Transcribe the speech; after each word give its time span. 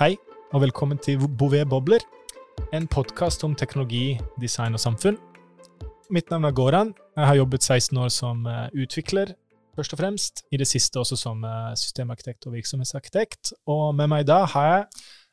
Hei, 0.00 0.16
og 0.52 0.62
velkommen 0.62 0.98
til 0.98 1.20
Bouvet 1.38 1.68
Bobler, 1.68 2.00
en 2.72 2.88
podkast 2.88 3.44
om 3.44 3.54
teknologi, 3.54 4.18
design 4.40 4.74
og 4.74 4.80
samfunn. 4.80 5.18
Mitt 6.10 6.30
navn 6.30 6.44
er 6.48 6.54
Goran. 6.56 6.94
Jeg 7.16 7.26
har 7.26 7.34
jobbet 7.34 7.62
16 7.62 7.98
år 8.00 8.08
som 8.08 8.46
eh, 8.46 8.68
utvikler, 8.82 9.34
først 9.76 9.92
og 9.92 10.00
fremst. 10.00 10.44
I 10.52 10.56
det 10.56 10.66
siste 10.66 10.98
også 10.98 11.16
som 11.20 11.44
eh, 11.44 11.76
systemarkitekt 11.76 12.46
og 12.48 12.56
virksomhetsarkitekt. 12.56 13.52
Og 13.66 13.94
med 13.94 14.08
meg 14.08 14.26
da 14.26 14.44
har 14.44 14.70
jeg 14.72 14.86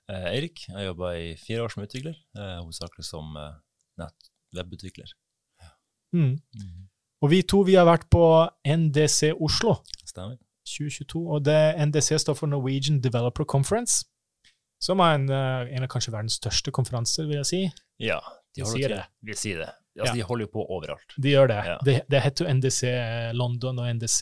Eh, 0.07 0.27
Eirik, 0.34 0.61
jeg 0.68 0.86
jobba 0.86 1.11
i 1.20 1.36
fire 1.36 1.63
år 1.63 1.71
som 1.73 1.84
utvikler, 1.84 2.15
eh, 2.38 2.59
hovedsakelig 2.61 3.05
som 3.05 3.36
eh, 3.36 3.55
nett-webutvikler. 3.99 5.09
mm. 6.13 6.36
Og 7.21 7.31
vi 7.31 7.41
to 7.41 7.63
vi 7.68 7.75
har 7.75 7.86
vært 7.88 8.07
på 8.11 8.23
NDC 8.63 9.34
Oslo 9.34 9.75
Stemmer. 10.05 10.38
2022. 10.68 11.23
Og 11.27 11.45
det 11.45 11.75
NDC 11.88 12.20
står 12.20 12.34
for 12.34 12.47
Norwegian 12.47 13.02
Developer 13.04 13.43
Conference, 13.43 14.05
som 14.80 15.02
er 15.02 15.16
en, 15.18 15.30
eh, 15.30 15.75
en 15.77 15.84
av 15.86 15.90
kanskje 15.90 16.13
verdens 16.13 16.38
største 16.40 16.72
konferanser, 16.76 17.27
vil 17.30 17.40
jeg 17.41 17.49
si. 17.49 17.62
Ja, 18.04 18.20
de 18.55 18.63
holder 18.66 18.77
sier 18.77 18.94
det. 18.95 19.03
Vi 19.26 19.34
sier 19.40 19.63
det. 19.66 19.70
Altså, 19.98 20.12
Ja. 20.12 20.13
De 20.13 20.22
holder 20.30 20.45
jo 20.45 20.52
på 20.53 20.63
overalt. 20.70 21.13
De 21.17 21.31
gjør 21.31 21.48
det. 21.50 21.62
Ja. 21.66 21.77
Det, 21.84 21.95
det 22.13 22.20
heter 22.22 22.45
jo 22.45 22.53
NDC 22.53 22.81
London 23.34 23.80
og 23.81 23.88
NDC 23.95 24.20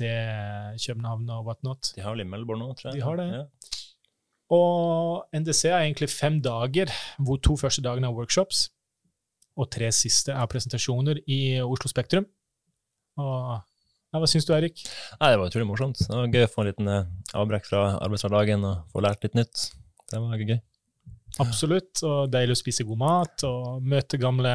København 0.86 1.30
og 1.36 1.46
whatnot. 1.50 1.92
De 1.98 2.02
har 2.02 2.16
vel 2.16 2.24
i 2.24 2.30
Melbourne 2.32 2.64
nå, 2.64 2.76
tror 2.80 2.94
jeg. 2.94 3.02
De 3.02 3.04
har 3.04 3.20
det. 3.20 3.26
Ja. 3.34 3.44
Og 4.56 5.26
NDC 5.36 5.66
er 5.74 5.82
egentlig 5.82 6.10
fem 6.14 6.40
dager, 6.46 6.92
hvor 7.20 7.42
to 7.44 7.58
første 7.60 7.84
dagene 7.84 8.08
er 8.08 8.16
workshops, 8.16 8.70
og 9.58 9.68
tre 9.74 9.90
siste 9.92 10.32
er 10.32 10.48
presentasjoner 10.52 11.20
i 11.28 11.60
Oslo 11.64 11.90
Spektrum. 11.92 12.28
Og 13.20 13.56
ja, 13.56 14.20
Hva 14.22 14.28
syns 14.32 14.46
du, 14.48 14.54
Eirik? 14.56 14.80
Det 14.80 15.40
var 15.40 15.48
utrolig 15.50 15.68
morsomt. 15.68 16.00
Det 16.00 16.08
var 16.16 16.28
gøy 16.32 16.46
å 16.46 16.52
få 16.52 16.64
en 16.64 16.70
liten 16.70 16.88
eh, 16.88 17.08
avbrekk 17.36 17.68
fra 17.68 17.82
arbeidshverdagen 18.00 18.64
og 18.64 18.86
få 18.94 19.04
lært 19.04 19.24
litt 19.28 19.36
nytt. 19.36 19.66
Det 20.12 20.22
var 20.22 20.38
gøy. 20.46 20.60
Absolutt. 21.44 22.02
Og 22.08 22.30
deilig 22.32 22.56
å 22.56 22.62
spise 22.62 22.86
god 22.88 23.00
mat 23.02 23.44
og 23.48 23.82
møte 23.84 24.20
gamle 24.22 24.54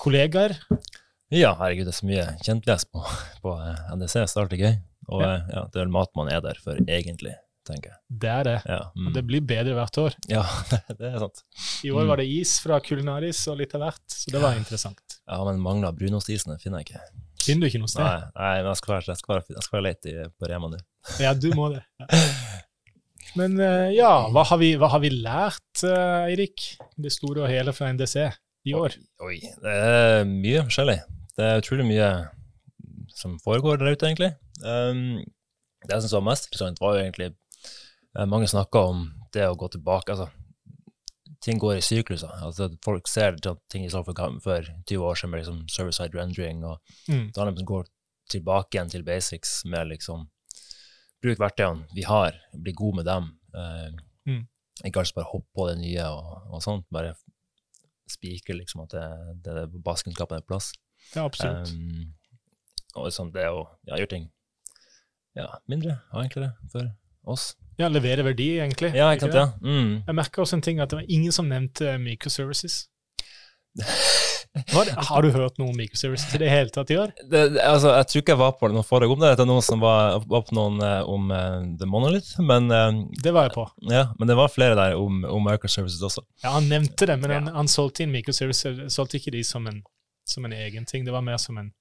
kollegaer. 0.00 0.56
Ja, 1.32 1.54
herregud, 1.58 1.88
det 1.88 1.94
er 1.94 1.98
så 1.98 2.06
mye 2.06 2.26
kjentles 2.46 2.84
på, 2.92 3.02
på 3.42 3.54
eh, 3.58 3.80
NDC, 3.96 4.12
så 4.14 4.26
det 4.26 4.36
er 4.36 4.44
alltid 4.44 4.62
gøy. 4.62 4.76
Og 5.08 5.22
Ja. 5.22 5.32
eh, 5.32 5.48
ja, 5.56 5.62
det 5.72 5.80
er 5.80 5.84
vel 5.86 5.94
mat 5.96 6.12
man 6.18 6.28
er 6.30 6.40
der 6.44 6.58
for, 6.62 6.78
egentlig, 6.86 7.32
tenker 7.66 7.90
jeg. 7.94 7.98
Det 8.22 8.30
er 8.30 8.44
det. 8.46 8.56
Ja, 8.70 8.80
mm. 8.94 9.08
Og 9.08 9.14
det 9.16 9.24
blir 9.26 9.42
bedre 9.42 9.74
hvert 9.78 9.98
år. 10.04 10.14
ja 10.30 10.44
det 11.00 11.08
er 11.12 11.18
sant. 11.24 11.42
I 11.82 11.90
år 11.90 12.04
Mm. 12.04 12.08
var 12.12 12.16
det 12.22 12.28
is 12.30 12.52
fra 12.62 12.78
Kulinaris 12.80 13.40
og 13.50 13.58
litt 13.58 13.74
av 13.74 13.82
hvert, 13.86 14.04
så 14.12 14.30
det 14.30 14.42
var 14.42 14.54
interessant. 14.54 15.18
Ja, 15.26 15.40
men 15.48 15.58
mangla 15.62 15.90
brunostisen, 15.92 16.52
den 16.54 16.62
finner 16.62 16.78
jeg 16.84 16.92
ikke. 16.92 17.02
Finner 17.46 17.66
du 17.66 17.70
ikke 17.72 17.82
noe 17.82 17.90
sted? 17.90 18.02
Nei, 18.06 18.30
nei 18.36 18.54
men 18.62 18.70
jeg 18.72 18.76
skal 18.82 18.94
være, 18.96 19.06
jeg 19.10 19.18
skal 19.22 19.34
være, 19.34 19.44
jeg 19.56 19.62
skal 19.66 19.76
være 19.80 19.86
leit 19.88 20.30
på 20.38 20.48
Rema 20.50 20.70
nå. 20.70 20.78
Ja, 21.22 21.34
du 21.34 21.50
må 21.58 21.72
det. 21.74 21.82
Ja. 22.06 22.62
Men 23.36 23.58
eh, 23.60 23.90
ja, 23.96 24.12
hva 24.32 24.44
har 24.48 24.58
vi, 24.60 24.72
hva 24.80 24.88
har 24.94 25.02
vi 25.02 25.10
lært, 25.12 25.82
eh, 25.84 26.30
Eirik? 26.30 26.70
Det 26.96 27.12
store 27.12 27.44
og 27.44 27.50
hele 27.52 27.74
fra 27.76 27.90
NDC 27.92 28.16
i 28.66 28.74
år? 28.76 28.96
Oi, 29.26 29.38
det 29.62 29.74
er 29.76 30.24
mye 30.28 30.62
forskjellig. 30.66 30.96
Det 31.36 31.44
er 31.44 31.60
utrolig 31.60 31.84
mye 31.90 32.08
som 33.16 33.36
foregår 33.44 33.80
der 33.80 33.92
ute, 33.92 34.08
egentlig. 34.08 34.30
Um, 34.64 35.20
det 35.84 35.92
jeg 35.92 36.02
syns 36.06 36.16
var 36.16 36.24
mest 36.30 36.48
interessant, 36.48 36.80
var 36.80 36.96
jo 36.96 37.02
egentlig 37.04 37.26
eh, 38.16 38.24
Mange 38.26 38.48
snakka 38.48 38.80
om 38.88 39.02
det 39.36 39.44
å 39.44 39.56
gå 39.60 39.68
tilbake 39.74 40.14
altså, 40.14 40.30
Ting 41.44 41.60
går 41.62 41.76
i 41.76 41.82
sykluser. 41.84 42.32
Altså, 42.42 42.70
folk 42.82 43.06
ser 43.06 43.36
ting 43.70 43.84
i 43.84 43.90
stedet 43.92 44.08
for, 44.08 44.38
for 44.42 44.64
20 44.88 45.04
år 45.06 45.18
siden 45.20 45.30
med 45.34 45.42
liksom, 45.42 45.58
service-side 45.70 46.16
rendering, 46.16 46.64
og 46.66 46.80
Mm. 47.06 47.28
det 47.30 47.36
handler 47.38 47.52
om 47.52 47.60
å 47.62 47.68
gå 47.68 47.82
tilbake 48.32 48.74
igjen 48.74 48.90
til 48.90 49.04
basics 49.06 49.60
med 49.68 49.92
liksom 49.92 50.24
Bruk 51.26 51.42
verktøyene 51.42 51.88
vi 51.96 52.06
har, 52.06 52.38
bli 52.54 52.74
god 52.78 53.00
med 53.02 53.10
dem. 53.10 53.32
Uh, 53.50 54.06
Mm. 54.26 54.46
Ikke 54.84 55.00
altså 55.00 55.14
bare 55.14 55.30
hoppe 55.30 55.48
på 55.54 55.68
det 55.70 55.78
nye 55.80 56.04
og, 56.04 56.52
og 56.52 56.62
sånt. 56.62 56.86
Bare 56.92 57.14
spikre 58.10 58.58
liksom 58.58 58.84
at 58.84 58.94
det, 58.94 59.04
det, 59.44 59.54
det 59.72 59.82
basiskunnskapen 59.84 60.38
er 60.38 60.44
på 60.44 60.54
plass. 60.54 60.72
Ja, 61.14 61.24
absolutt. 61.24 61.72
Um, 61.72 62.12
og 62.96 63.08
liksom 63.08 63.30
det 63.34 63.46
å 63.52 63.62
ja, 63.86 63.98
gjøre 64.00 64.12
ting 64.12 64.28
ja, 65.36 65.46
mindre 65.68 65.98
og 66.12 66.22
enklere 66.24 66.54
for 66.72 66.90
oss. 67.28 67.50
Ja, 67.76 67.90
levere 67.92 68.24
verdi, 68.24 68.54
egentlig. 68.56 68.94
Ja, 68.96 69.10
ikke 69.12 69.28
sant, 69.28 69.36
ja. 69.36 69.48
Mm. 69.60 69.98
Jeg 70.06 70.16
merka 70.16 70.40
også 70.40 70.56
en 70.56 70.64
ting, 70.64 70.78
at 70.80 70.92
det 70.92 71.02
var 71.02 71.10
ingen 71.12 71.34
som 71.34 71.48
nevnte 71.50 71.98
microservices. 72.00 72.86
Er 74.56 74.90
har 75.08 75.22
du 75.22 75.30
hørt 75.34 75.58
noe 75.60 75.70
om 75.70 75.76
microservices 75.76 76.34
i 76.34 76.40
det 76.40 76.48
hele 76.50 76.72
tatt 76.72 76.90
i 76.92 76.98
år? 77.00 77.12
Det, 77.20 77.42
det, 77.54 77.62
altså, 77.62 77.92
jeg 77.98 78.08
tror 78.08 78.22
ikke 78.22 78.34
jeg 78.34 78.40
var 78.40 78.54
på 78.60 78.70
noen 78.72 78.86
forrige 78.86 79.12
om 79.12 79.22
det. 79.22 79.32
Det 79.36 79.44
er 79.44 79.50
noen 79.50 79.64
som 79.64 79.82
var, 79.82 80.18
var 80.30 80.44
på 80.48 80.56
noen 80.56 80.80
eh, 80.84 81.10
om 81.12 81.32
uh, 81.32 81.64
The 81.80 81.88
Monolith, 81.90 82.40
men, 82.40 82.70
uh, 82.72 83.02
Det 83.22 83.34
var 83.36 83.50
jeg 83.50 83.56
på. 83.56 83.66
ja, 83.92 84.06
men 84.18 84.30
det 84.30 84.38
var 84.38 84.52
flere 84.52 84.78
der 84.78 84.96
om, 85.00 85.24
om 85.28 85.50
microservices 85.50 86.02
også. 86.08 86.24
Ja, 86.44 86.54
Han 86.56 86.70
nevnte 86.72 87.08
det, 87.08 87.18
men 87.20 87.34
han, 87.34 87.50
han 87.54 87.68
solgte 87.70 88.06
inn 88.06 88.14
microservices, 88.14 88.86
solgte 88.94 89.20
ikke 89.20 89.34
de 89.36 89.44
som 89.44 89.66
en, 89.68 89.82
som 90.28 90.48
en 90.48 90.56
egen 90.56 90.88
ting. 90.88 91.04
Det 91.06 91.14
var 91.14 91.26
mer 91.26 91.40
som 91.42 91.58
en 91.60 91.72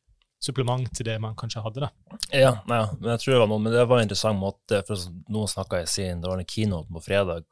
supplement 0.44 0.90
til 0.94 1.08
det 1.08 1.16
man 1.22 1.36
kanskje 1.38 1.64
hadde. 1.64 1.86
da. 1.86 2.18
Ja, 2.32 2.52
ja, 2.68 2.82
men 3.00 3.10
jeg 3.14 3.22
tror 3.22 3.34
det 3.34 3.42
var 3.42 3.50
noe, 3.50 3.62
men 3.64 3.74
det 3.74 3.86
var 3.90 4.02
en 4.02 4.08
interessant 4.08 4.40
måte, 4.40 4.82
for 4.88 5.00
sånn- 5.00 5.24
noen 5.32 5.48
snakka 5.50 5.82
i 5.82 5.88
sin, 5.90 6.22
det 6.22 6.30
var 6.30 6.38
en 6.38 6.46
keynote 6.46 6.92
på 6.92 7.04
fredag, 7.04 7.46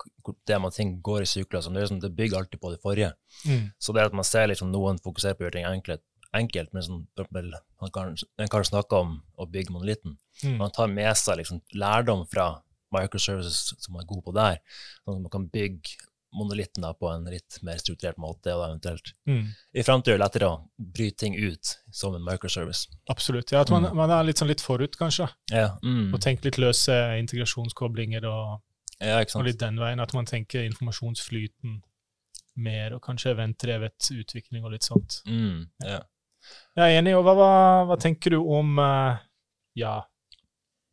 det 0.48 0.60
med 0.60 0.68
at 0.68 0.76
ting 0.76 1.02
går 1.02 1.22
i 1.22 1.30
sykler, 1.30 1.62
det, 1.62 1.76
er 1.78 1.86
liksom, 1.88 2.02
det 2.04 2.16
bygger 2.16 2.38
alltid 2.38 2.62
på 2.62 2.72
det 2.74 2.82
forrige. 2.84 3.14
Så 3.80 3.94
det 3.94 4.06
at 4.06 4.14
man 4.14 4.28
ser 4.28 4.48
liksom 4.48 4.72
noen 4.72 5.00
fokuserer 5.00 5.34
på 5.34 5.44
å 5.44 5.48
gjøre 5.48 5.58
ting 5.58 5.66
enkelt, 5.66 6.04
enkelt 6.34 6.74
men 6.74 6.84
sånn, 6.84 7.08
man, 7.82 7.92
kan, 7.94 8.16
en 8.38 8.50
kar 8.50 8.64
snakka 8.64 9.02
om 9.04 9.22
å 9.38 9.46
bygge 9.50 9.74
monolitten. 9.74 10.18
Mm. 10.44 10.58
Man 10.58 10.72
tar 10.72 10.88
med 10.88 11.18
seg 11.18 11.38
liksom 11.38 11.62
lærdom 11.74 12.28
fra 12.30 12.62
microservices 12.94 13.74
som 13.80 13.94
man 13.94 14.04
er 14.04 14.10
god 14.10 14.24
på 14.24 14.34
der, 14.36 14.60
sånn 15.04 15.18
at 15.18 15.24
man 15.26 15.34
kan 15.34 15.48
bygge 15.50 15.98
monolitten 16.34 16.82
da 16.82 16.94
på 16.98 17.10
en 17.14 17.26
litt 17.30 17.60
mer 17.64 17.78
strukturert 17.78 18.18
måte, 18.18 18.54
og 18.56 18.62
da 18.64 18.70
eventuelt 18.72 19.14
Mm. 19.28 19.48
i 19.74 19.84
framtida 19.84 20.16
er 20.16 20.20
lettere 20.24 20.50
å 20.50 20.70
bryte 20.78 21.18
ting 21.18 21.36
ut 21.36 21.76
som 21.92 22.16
en 22.16 22.24
microservice. 22.26 22.88
Absolutt. 23.10 23.52
Ja, 23.52 23.62
At 23.62 23.70
man, 23.70 23.84
Mm. 23.84 23.96
man 23.96 24.10
er 24.12 24.24
litt 24.24 24.38
sånn 24.38 24.48
litt 24.50 24.62
forut, 24.62 24.98
kanskje. 24.98 25.30
Ja, 25.52 25.78
mm. 25.84 26.14
Og 26.14 26.20
tenker 26.22 26.46
litt 26.46 26.58
løse 26.58 26.92
integrasjonskoblinger 27.20 28.26
og, 28.26 28.62
ja 29.02 29.20
og 29.36 29.44
litt 29.46 29.60
den 29.60 29.78
veien. 29.78 30.00
At 30.02 30.14
man 30.14 30.26
tenker 30.26 30.64
informasjonsflyten 30.70 31.82
mer, 32.56 32.94
og 32.94 33.02
kanskje 33.02 33.32
eventdrevet 33.36 34.12
utvikling 34.14 34.64
og 34.64 34.72
litt 34.72 34.84
sånt. 34.84 35.22
Mm, 35.28 35.68
ja. 35.84 36.02
Jeg 36.76 36.84
er 36.98 37.02
enig. 37.02 37.16
Og 37.18 37.24
hva, 37.24 37.34
hva, 37.36 37.86
hva 37.88 37.98
tenker 38.00 38.30
du 38.32 38.40
om 38.44 38.78
uh, 38.80 39.18
Ja, 39.76 40.04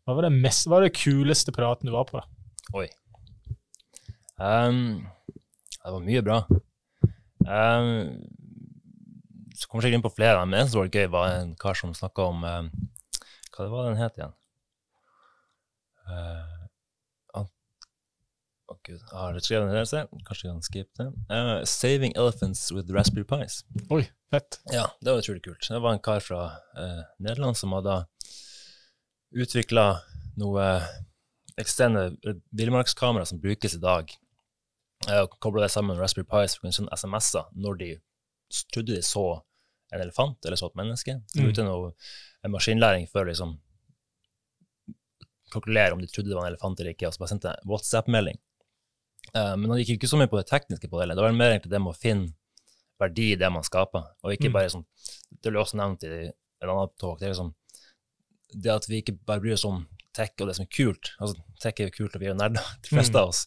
hva 0.07 0.15
var 0.17 0.23
det 0.23 0.33
mest, 0.41 0.67
hva 0.67 0.79
var 0.79 0.87
det 0.87 0.95
kuleste 0.97 1.53
praten 1.53 1.87
du 1.87 1.93
var 1.93 2.05
på? 2.09 2.13
da? 2.21 2.25
Oi. 2.79 2.87
Um, 4.41 5.07
det 5.85 5.93
var 5.93 6.05
mye 6.05 6.23
bra. 6.25 6.39
Um, 7.45 8.21
så 9.57 9.69
kommer 9.69 9.85
sikkert 9.85 9.99
inn 9.99 10.07
på 10.07 10.15
flere, 10.15 10.45
men 10.47 10.63
en 10.63 10.71
som 10.71 10.81
var 10.81 10.93
gøy, 10.93 11.09
var 11.13 11.35
en 11.35 11.53
kar 11.61 11.77
som 11.77 11.93
snakka 11.97 12.31
om 12.33 12.45
um, 12.45 12.71
Hva 13.51 13.67
det 13.67 13.73
var 13.75 13.91
den 13.91 14.01
het 14.01 14.17
igjen? 14.17 14.33
Uh, 16.09 16.57
Å, 18.71 18.77
gud, 18.87 19.01
jeg 19.03 19.19
har 19.19 19.37
skrevet 19.43 19.67
den 19.67 19.77
her. 19.77 20.09
Kanskje 20.29 20.47
jeg 20.47 20.53
kan 20.55 20.63
skippe 20.63 21.03
det. 21.03 21.09
Uh, 21.27 21.57
'Saving 21.67 22.13
Elephants 22.15 22.69
with 22.71 22.93
Raspberry 22.95 23.27
Pies'. 23.27 23.65
Oi, 23.91 24.05
fett. 24.31 24.61
Ja, 24.71 24.87
det 25.03 25.11
var 25.11 25.25
utrolig 25.25 25.43
kult. 25.43 25.67
Det 25.67 25.83
var 25.83 25.97
en 25.97 26.03
kar 26.05 26.23
fra 26.23 26.45
uh, 26.79 27.03
Nederland 27.19 27.59
som 27.59 27.75
hadde 27.75 28.05
utvikla 29.35 29.89
noe 30.39 30.69
eksterne 31.61 32.13
villmarkskamera 32.55 33.27
som 33.27 33.43
brukes 33.43 33.75
i 33.75 33.83
dag. 33.83 34.15
Eh, 35.09 35.21
og 35.23 35.37
Kobla 35.41 35.65
det 35.65 35.73
sammen 35.73 35.95
med 35.95 36.03
Raspberry 36.03 36.27
Pis 36.29 36.57
for 36.57 36.63
å 36.63 36.67
kunne 36.67 36.77
sende 36.77 36.97
SMS-er 36.97 37.49
når 37.57 37.81
de 37.81 37.91
trodde 38.75 38.97
de 38.97 39.03
så 39.07 39.25
en 39.91 40.03
elefant 40.05 40.47
eller 40.47 40.61
så 40.61 40.69
et 40.71 40.79
menneske. 40.79 41.17
Mm. 41.37 41.49
Uten 41.51 41.69
noe 41.69 41.93
maskinlæring 42.51 43.09
for 43.11 43.25
å 43.25 43.31
liksom 43.31 43.57
kalkulere 45.51 45.97
om 45.97 46.03
de 46.03 46.07
trodde 46.11 46.31
det 46.31 46.37
var 46.39 46.47
en 46.47 46.53
elefant 46.53 46.79
eller 46.81 46.95
ikke, 46.95 47.09
og 47.09 47.15
så 47.15 47.23
bare 47.25 47.33
sendte 47.33 47.55
jeg 47.55 47.67
WhatsApp-melding. 47.71 48.39
Uh, 49.35 49.57
men 49.59 49.73
han 49.73 49.81
gikk 49.81 49.97
ikke 49.97 50.11
så 50.11 50.19
mye 50.21 50.31
på 50.31 50.39
det 50.39 50.47
tekniske 50.51 50.89
på 50.91 51.01
det, 51.01 51.15
det 51.15 51.25
var 51.25 51.35
mer 51.37 51.55
egentlig 51.55 51.73
det 51.73 51.81
med 51.83 51.93
å 51.93 51.99
finne 51.99 52.31
verdi 53.01 53.33
i 53.33 53.39
det 53.41 53.51
man 53.53 53.67
skaper, 53.67 54.07
og 54.23 54.35
ikke 54.35 54.51
Mm. 54.51 54.55
bare 54.55 54.71
sånn 54.71 54.87
Det 55.43 55.51
ble 55.51 55.61
også 55.61 55.79
nevnt 55.79 56.03
i 56.05 56.09
en 56.29 56.69
annen 56.69 56.91
talk. 56.99 57.19
Det 57.19 57.29
er 57.29 57.33
liksom 57.33 57.55
det 58.53 58.73
at 58.73 58.89
vi 58.89 58.99
ikke 59.01 59.15
bare 59.25 59.41
bryr 59.41 59.55
oss 59.55 59.65
om 59.65 59.87
tech 60.15 60.31
og 60.41 60.49
det 60.49 60.57
som 60.57 60.65
er 60.67 60.71
kult. 60.77 61.13
altså 61.21 61.37
Tech 61.61 61.81
er 61.81 61.89
jo 61.91 61.97
kult, 62.05 62.15
og 62.17 62.21
vi 62.21 62.27
er 62.27 62.31
jo 62.35 62.39
nerder, 62.39 62.63
de 62.83 62.89
fleste 62.89 63.13
Mm. 63.15 63.21
av 63.23 63.29
oss. 63.29 63.47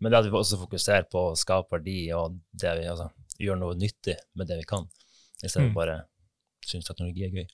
Men 0.00 0.12
det 0.12 0.18
at 0.18 0.24
vi 0.24 0.30
også 0.30 0.58
fokuserer 0.60 1.04
på 1.10 1.32
å 1.32 1.36
skape 1.36 1.70
verdi 1.72 2.12
og 2.14 2.38
det 2.54 2.78
vi, 2.78 2.84
altså, 2.86 3.10
gjøre 3.40 3.58
noe 3.58 3.74
nyttig 3.74 4.16
med 4.34 4.46
det 4.48 4.58
vi 4.58 4.64
kan, 4.64 4.88
i 5.42 5.48
stedet 5.48 5.70
Mm. 5.70 5.74
bare 5.74 6.02
synes 6.64 6.84
teknologi 6.86 7.24
er 7.24 7.30
gøy. 7.30 7.46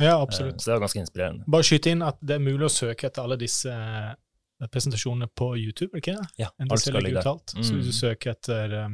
Ja, 0.00 0.16
Eh, 0.18 0.22
absolutt. 0.22 0.60
Så 0.60 0.64
det 0.70 0.80
var 0.80 0.86
ganske 0.88 1.00
inspirerende. 1.00 1.44
Bare 1.48 1.62
skyte 1.62 1.90
inn 1.90 2.02
at 2.02 2.18
det 2.24 2.34
er 2.36 2.38
mulig 2.44 2.64
å 2.66 2.70
søke 2.70 3.04
etter 3.06 3.22
alle 3.22 3.36
disse 3.38 3.66
eh, 3.70 4.66
presentasjonene 4.68 5.28
på 5.34 5.56
YouTube, 5.56 5.90
er 5.94 6.00
det 6.00 6.02
ikke 6.02 6.16
det? 6.20 6.28
Ja, 6.38 6.48
alt 6.70 6.80
skal 6.80 7.00
ligge 7.02 7.22
der. 7.22 7.32
Mm. 7.54 7.62
Så 7.64 7.72
hvis 7.74 7.84
du 7.84 7.92
Mm. 7.92 8.14
søker 8.16 8.30
etter 8.32 8.72
eh, 8.84 8.88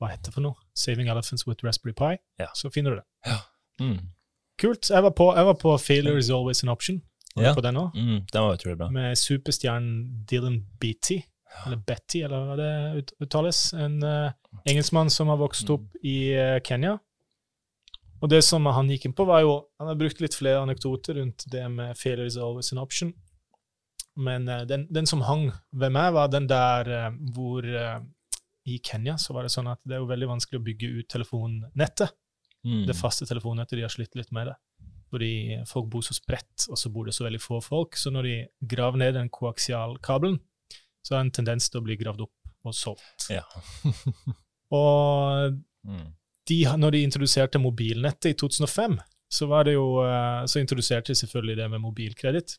hva 0.00 0.10
heter 0.10 0.24
det 0.24 0.34
for 0.34 0.40
noe? 0.40 0.54
'Saving 0.74 1.08
Elephants 1.08 1.46
with 1.46 1.62
Raspberry 1.64 1.92
Pi', 1.94 2.18
Ja. 2.38 2.46
så 2.54 2.70
finner 2.72 2.90
du 2.90 2.96
det. 2.96 3.40
Mm. 3.80 4.08
Kult. 4.58 4.88
Jeg 4.90 5.02
var 5.02 5.10
på, 5.10 5.34
jeg 5.34 5.44
var 5.44 5.54
på 5.54 5.78
'Failure 5.78 6.18
is 6.18 6.30
always 6.30 6.62
an 6.62 6.68
option'. 6.68 7.02
Var 7.34 7.44
Ja. 7.44 7.54
på 7.54 7.60
den 7.62 7.76
også? 7.76 7.98
Mm, 7.98 8.26
den 8.32 8.42
var 8.42 8.54
utrolig 8.54 8.76
bra. 8.78 8.90
Med 8.90 9.18
superstjernen 9.18 10.26
Dylan 10.30 10.60
Beatty. 10.80 11.22
eller 11.66 11.76
Betty, 11.86 12.18
eller 12.26 12.46
hva 12.48 12.56
det 12.58 13.04
uttales. 13.22 13.72
En 13.78 14.02
uh, 14.02 14.32
engelskmann 14.66 15.10
som 15.10 15.28
har 15.30 15.36
vokst 15.38 15.68
opp 15.70 15.84
i 16.02 16.34
uh, 16.34 16.58
Kenya. 16.66 16.96
Og 18.22 18.28
det 18.30 18.40
som 18.42 18.66
han 18.66 18.88
gikk 18.90 19.04
inn 19.06 19.14
på, 19.14 19.26
var 19.28 19.40
jo 19.44 19.68
Han 19.78 19.86
har 19.88 19.94
brukt 20.00 20.20
litt 20.20 20.34
flere 20.34 20.62
anekdoter 20.64 21.14
rundt 21.14 21.44
det 21.52 21.68
med 21.70 21.94
'failure 21.96 22.26
is 22.26 22.36
always 22.36 22.72
an 22.72 22.78
option'. 22.82 23.12
Men 24.16 24.48
uh, 24.48 24.64
den, 24.64 24.88
den 24.90 25.06
som 25.06 25.20
hang 25.20 25.52
ved 25.72 25.90
meg, 25.92 26.12
var 26.12 26.28
den 26.28 26.48
der 26.48 27.10
hvor 27.34 27.62
I 28.66 28.78
Kenya 28.82 29.16
så 29.16 29.32
var 29.34 29.42
det 29.42 29.52
sånn 29.52 29.68
at 29.68 29.78
det 29.84 29.94
er 29.94 30.02
jo 30.02 30.10
veldig 30.10 30.28
vanskelig 30.28 30.58
å 30.58 30.64
bygge 30.64 30.90
ut 30.98 31.08
telefonnettet. 31.08 32.10
Mm. 32.64 32.86
Det 32.86 32.96
faste 32.96 33.26
telefonnettet. 33.26 33.76
De 33.76 33.82
har 33.82 33.92
slitt 33.92 34.14
litt 34.16 34.32
med 34.32 34.46
det. 34.48 34.54
Fordi 35.14 35.60
folk 35.70 35.86
bor 35.92 36.02
så 36.02 36.16
spredt, 36.16 36.64
og 36.66 36.78
så 36.80 36.90
bor 36.90 37.06
det 37.06 37.14
så 37.14 37.22
veldig 37.28 37.38
få 37.38 37.60
folk. 37.62 37.94
Så 38.00 38.10
når 38.10 38.26
de 38.26 38.34
graver 38.74 38.98
ned 38.98 39.14
den 39.14 39.28
koaksialkabelen, 39.30 40.40
så 41.04 41.14
har 41.14 41.22
den 41.22 41.30
tendens 41.36 41.68
til 41.70 41.78
å 41.78 41.84
bli 41.86 41.94
gravd 42.00 42.24
opp 42.26 42.66
og 42.66 42.74
solgt. 42.74 43.28
Ja. 43.30 43.44
Og 44.74 45.60
Mm. 45.84 46.14
de, 46.48 46.56
når 46.80 46.94
de 46.94 47.00
introduserte 47.04 47.60
mobilnettet 47.60 48.30
i 48.30 48.36
2005, 48.40 48.94
så, 49.28 49.46
var 49.50 49.66
det 49.68 49.74
jo, 49.74 50.00
eh, 50.00 50.46
så 50.48 50.62
introduserte 50.62 51.12
de 51.12 51.18
selvfølgelig 51.18 51.56
det 51.58 51.66
med 51.74 51.82
mobilkreditt. 51.82 52.54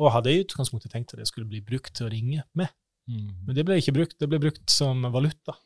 Og 0.00 0.12
hadde 0.14 0.32
i 0.32 0.40
utgangspunktet 0.40 0.92
tenkt 0.92 1.12
at 1.12 1.20
det 1.20 1.28
skulle 1.28 1.48
bli 1.48 1.60
brukt 1.60 1.92
til 1.96 2.06
å 2.06 2.12
ringe 2.12 2.44
med. 2.56 2.72
Mm. 3.04 3.28
Men 3.46 3.58
det 3.58 3.66
ble 3.68 3.76
ikke 3.80 3.94
brukt. 3.96 4.16
Det 4.20 4.28
ble 4.32 4.40
brukt 4.40 4.72
som 4.72 5.04
valuta. 5.12 5.58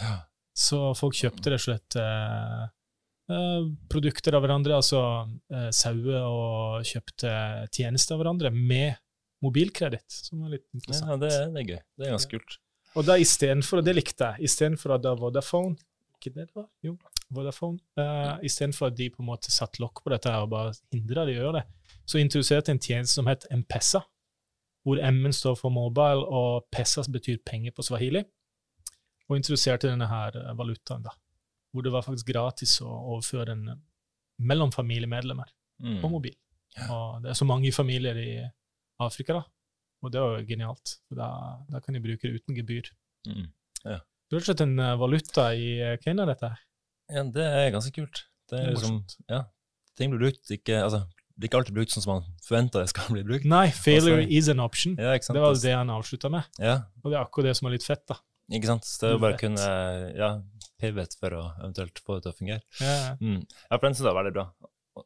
Ja. 0.00 0.14
Så 0.56 0.80
folk 0.96 1.16
kjøpte 1.16 1.52
rett 1.52 1.60
og 1.60 1.66
slett 1.66 1.96
eh, 2.00 2.64
eh, 2.64 2.66
produkter 3.92 4.36
av 4.36 4.44
hverandre, 4.44 4.78
altså 4.78 5.02
eh, 5.52 5.68
sauer, 5.74 6.22
og 6.24 6.86
kjøpte 6.88 7.32
tjenester 7.74 8.16
av 8.16 8.22
hverandre 8.22 8.52
med 8.54 8.96
mobilkreditt, 9.44 10.08
som 10.08 10.42
var 10.44 10.56
litt 10.56 10.66
interessant. 10.74 11.12
ja, 11.12 11.20
det, 11.20 11.34
det 11.54 11.62
er 11.62 11.74
gøy. 11.74 11.82
Det 11.98 12.08
er 12.08 12.16
ganske 12.16 12.38
kult. 12.38 12.58
Og 12.96 13.04
da 13.06 13.18
istedenfor, 13.20 13.84
det 13.84 13.94
likte 13.94 14.32
jeg, 14.32 14.48
istedenfor 14.48 14.96
at 14.96 15.04
da 15.04 15.12
Vodafone 15.18 15.76
ikke 16.18 16.32
det 16.34 16.48
det 16.48 16.56
var? 16.56 16.66
Jo, 16.82 16.96
Vodafone. 17.30 17.78
Uh, 17.98 18.40
istedenfor 18.42 18.88
at 18.88 18.96
de 18.98 19.10
på 19.12 19.22
en 19.22 19.28
måte 19.28 19.52
satte 19.54 19.78
lokk 19.82 20.02
på 20.02 20.10
dette 20.10 20.32
og 20.34 20.50
bare 20.50 20.72
hindra 20.94 21.26
de 21.28 21.36
å 21.36 21.44
gjøre 21.44 21.60
det, 21.60 21.92
så 22.08 22.18
introduserte 22.18 22.74
en 22.74 22.82
tjeneste 22.82 23.20
som 23.20 23.28
het 23.30 23.46
Mpessa, 23.54 24.02
hvor 24.86 25.00
M-en 25.04 25.36
står 25.36 25.54
for 25.60 25.74
mobile, 25.74 26.24
og 26.24 26.66
Pessa 26.72 27.04
betyr 27.12 27.38
penger 27.46 27.76
på 27.76 27.84
swahili, 27.86 28.24
og 29.28 29.36
introduserte 29.36 29.90
denne 29.90 30.08
her 30.08 30.36
eh, 30.40 30.54
valutaen, 30.56 31.04
da, 31.04 31.12
hvor 31.72 31.82
det 31.84 31.92
var 31.92 32.02
faktisk 32.02 32.26
gratis 32.32 32.78
å 32.80 32.88
overføre 33.14 33.46
den 33.52 33.68
eh, 33.68 33.76
mellom 34.40 34.70
familiemedlemmer 34.72 35.48
Mm. 35.80 36.00
på 36.02 36.08
mobil. 36.10 36.34
Og 36.90 37.22
det 37.22 37.30
er 37.30 37.34
så 37.38 37.46
mange 37.46 37.70
familier 37.72 38.16
i 38.18 38.32
Afrika, 38.98 39.32
da, 39.36 39.42
og 40.02 40.10
det 40.10 40.20
var 40.20 40.38
jo 40.40 40.46
genialt. 40.48 40.96
For 41.08 41.14
da, 41.14 41.28
da 41.70 41.78
kan 41.80 41.94
de 41.94 42.00
bruke 42.02 42.22
det 42.26 42.40
uten 42.40 42.56
gebyr. 42.58 42.88
Mm. 43.28 43.44
Det 43.84 44.00
Du 44.28 44.36
har 44.36 44.42
slett 44.44 44.60
en 44.60 44.74
eh, 44.78 44.96
valuta 44.98 45.52
i 45.54 45.78
eh, 45.80 45.96
Kenya, 46.02 46.26
dette 46.26 46.50
her. 46.50 46.58
Ja, 47.14 47.22
det 47.22 47.44
er 47.46 47.70
ganske 47.76 47.92
kult. 47.94 48.24
Det 48.50 48.58
Det 48.58 48.58
er 48.58 48.66
er 48.68 48.74
liksom, 48.74 48.98
ja, 49.30 49.44
ting 49.96 50.10
blir 50.10 50.18
brukt, 50.26 50.50
ikke, 50.50 50.82
altså, 50.82 51.04
blir 51.38 51.48
ikke 51.48 51.60
alltid 51.62 51.74
brukt 51.78 51.94
sånn 51.94 52.02
som 52.02 52.12
man 52.16 52.26
forventer 52.44 52.82
det 52.82 52.88
skal 52.90 53.14
bli 53.14 53.22
brukt. 53.22 53.44
Nei, 53.46 53.68
failure 53.70 54.18
Altså- 54.24 54.36
is 54.36 54.48
an 54.48 54.60
option. 54.60 54.96
Ja? 54.98 55.14
Det 55.16 55.40
var 55.40 55.54
det 55.54 55.72
han 55.78 55.88
avslutta 55.94 56.28
med. 56.28 56.42
Ja, 56.58 56.74
Og 57.04 57.12
det 57.12 57.16
er 57.20 57.24
akkurat 57.24 57.44
det 57.52 57.56
som 57.56 57.68
er 57.70 57.78
litt 57.78 57.86
fett, 57.86 58.02
da. 58.10 58.18
ikke 58.50 58.66
sant? 58.66 58.82
Det 59.00 59.06
er 59.08 59.12
jo 59.14 59.18
bare 59.22 59.34
å 59.36 59.38
kunne, 59.38 60.16
ja, 60.18 60.42
pivot 60.80 61.14
for 61.20 61.34
å 61.36 61.44
eventuelt 61.60 61.98
få 62.04 62.16
det 62.18 62.26
til 62.26 62.32
å 62.32 62.38
fungere. 62.38 62.62
Ja, 62.80 63.16
Mm. 63.20 63.40
Ja, 63.70 63.78
for 63.78 63.86
den 63.88 63.94
syns 63.98 64.06
jeg 64.06 64.14
var 64.14 64.22
veldig 64.24 64.34
bra. 64.38 64.46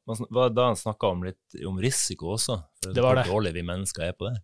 Man 0.08 0.16
var 0.32 0.48
da 0.56 0.64
han 0.70 0.76
snakka 0.80 1.08
om 1.12 1.22
litt 1.26 1.56
om 1.68 1.76
risiko 1.80 2.30
også, 2.32 2.54
for 2.80 2.94
Det 2.96 3.02
var 3.04 3.12
hvor 3.14 3.22
det. 3.22 3.30
dårlig 3.30 3.52
vi 3.58 3.62
mennesker 3.68 4.06
er 4.06 4.14
på 4.16 4.24
det. 4.30 4.38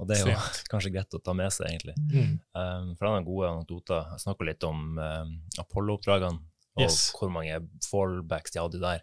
Og 0.00 0.08
det 0.10 0.16
er 0.18 0.32
jo 0.32 0.38
kanskje 0.72 0.90
greit 0.94 1.14
å 1.14 1.20
ta 1.22 1.34
med 1.38 1.52
seg, 1.54 1.68
egentlig. 1.70 1.94
mm. 2.10 2.32
Um, 2.54 2.88
for 2.98 3.06
han 3.06 3.14
har 3.20 3.26
gode 3.28 3.50
anekdoter. 3.52 4.08
Jeg 4.16 4.24
snakka 4.24 4.48
litt 4.48 4.64
om 4.66 4.98
um, 4.98 5.34
Apollo-oppdragene, 5.62 6.40
og 6.78 6.82
Yes. 6.82 7.12
hvor 7.18 7.30
mange 7.34 7.60
fallbacks 7.86 8.52
de 8.54 8.60
hadde 8.62 8.80
der. 8.82 9.00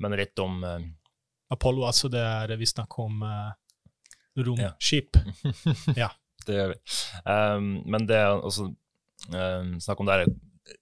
Men 0.00 0.12
litt 0.20 0.38
om 0.40 0.62
um, 0.64 0.86
Apollo, 1.52 1.84
altså, 1.88 2.08
det 2.12 2.20
er 2.24 2.56
vi 2.56 2.68
snakker 2.68 3.04
om 3.08 3.22
uh, 3.24 3.52
romskip. 4.36 5.16
Det 6.46 6.54
gjør 6.56 6.72
vi. 6.72 6.78
Um, 7.28 7.66
men 7.86 8.06
det 8.08 8.16
er 8.18 8.32
også 8.34 8.64
um, 9.30 9.74
snakk 9.80 10.00
om 10.02 10.08
der 10.08 10.24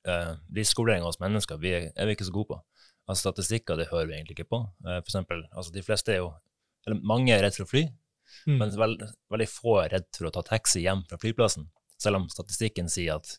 uh, 0.08 0.36
risikovurdering 0.56 1.04
hos 1.06 1.20
mennesker 1.22 1.60
vi 1.60 1.72
er, 1.76 1.88
vi 2.06 2.16
ikke 2.16 2.28
så 2.28 2.34
gode 2.34 2.52
på. 2.52 2.60
Altså 3.08 3.28
Statistikker 3.28 3.78
det 3.80 3.88
hører 3.90 4.06
vi 4.06 4.16
egentlig 4.18 4.38
ikke 4.38 4.50
på. 4.52 4.62
Uh, 4.84 5.00
for 5.00 5.08
eksempel, 5.08 5.42
altså 5.50 5.74
de 5.74 5.84
fleste 5.86 6.14
er 6.14 6.22
jo 6.22 6.30
eller 6.88 6.96
Mange 7.04 7.34
er 7.34 7.42
redd 7.44 7.58
for 7.58 7.66
å 7.66 7.68
fly, 7.68 7.82
Mm. 8.46 8.58
men 8.60 8.70
veld, 8.78 9.00
veldig 9.32 9.46
få 9.50 9.72
er 9.82 9.90
redd 9.96 10.06
for 10.16 10.28
å 10.28 10.32
ta 10.34 10.42
taxi 10.46 10.84
hjem 10.84 11.02
fra 11.08 11.18
flyplassen. 11.20 11.66
Selv 12.00 12.20
om 12.20 12.28
statistikken 12.32 12.88
sier 12.88 13.18
at 13.18 13.32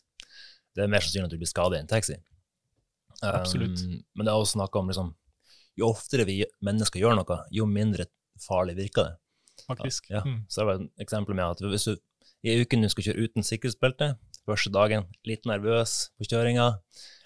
det 0.76 0.84
er 0.84 0.90
mer 0.92 1.04
sannsynlig 1.04 1.30
at 1.30 1.34
du 1.34 1.40
blir 1.40 1.50
skadet 1.50 1.78
i 1.78 1.82
en 1.82 1.90
taxi. 1.90 2.18
Um, 3.22 3.32
Absolutt. 3.32 3.82
Men 4.14 4.26
det 4.26 4.32
er 4.32 4.38
også 4.38 4.58
snakk 4.58 4.76
om 4.78 4.90
liksom, 4.92 5.12
jo 5.80 5.88
oftere 5.88 6.26
vi 6.28 6.42
mennesker 6.64 7.00
gjør 7.02 7.16
noe, 7.18 7.38
jo 7.54 7.66
mindre 7.68 8.06
farlig 8.42 8.76
virker 8.78 9.10
det. 9.10 9.16
Faktisk. 9.66 10.08
Ja. 10.10 10.22
Mm. 10.26 10.42
Så 10.48 10.62
det 10.62 10.68
var 10.68 10.80
et 10.80 11.04
eksempel 11.06 11.38
med 11.38 11.44
at 11.46 11.64
hvis 11.72 11.88
du 11.88 11.96
i 12.42 12.56
uken 12.60 12.82
du 12.82 12.90
skal 12.90 13.08
kjøre 13.08 13.26
uten 13.28 13.46
sikkerhetsbelte, 13.46 14.12
første 14.46 14.72
dagen 14.74 15.06
litt 15.28 15.44
nervøs 15.46 16.10
på 16.18 16.26
kjøringa, 16.28 16.68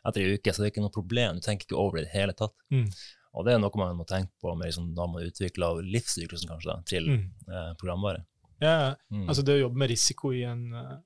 etter 0.06 0.22
en 0.22 0.34
uke 0.38 0.52
så 0.52 0.60
er 0.62 0.66
det 0.66 0.72
ikke 0.74 0.84
noe 0.84 0.94
problem, 0.94 1.34
du 1.36 1.40
tenker 1.46 1.66
ikke 1.66 1.78
over 1.80 1.98
det 1.98 2.04
i 2.04 2.08
det 2.10 2.14
hele 2.20 2.32
tatt. 2.36 2.54
Mm. 2.70 2.88
Og 3.36 3.44
det 3.44 3.52
er 3.54 3.58
noe 3.60 3.70
man 3.76 3.96
må 3.98 4.06
tenke 4.08 4.30
på 4.40 4.54
med 4.56 4.68
liksom, 4.70 4.94
da 4.96 5.06
man 5.06 5.26
utvikler 5.26 5.82
livssyklusen 5.84 6.48
kanskje 6.48 6.70
da, 6.72 6.76
til 6.88 7.08
Mm. 7.10 7.24
eh, 7.52 7.72
programvare. 7.80 8.24
Ja, 8.60 8.94
Mm. 9.12 9.26
altså 9.28 9.42
det 9.44 9.56
å 9.58 9.68
jobbe 9.68 9.76
med 9.76 9.90
risiko 9.90 10.30
i 10.32 10.42
en, 10.44 10.72
uh, 10.72 10.98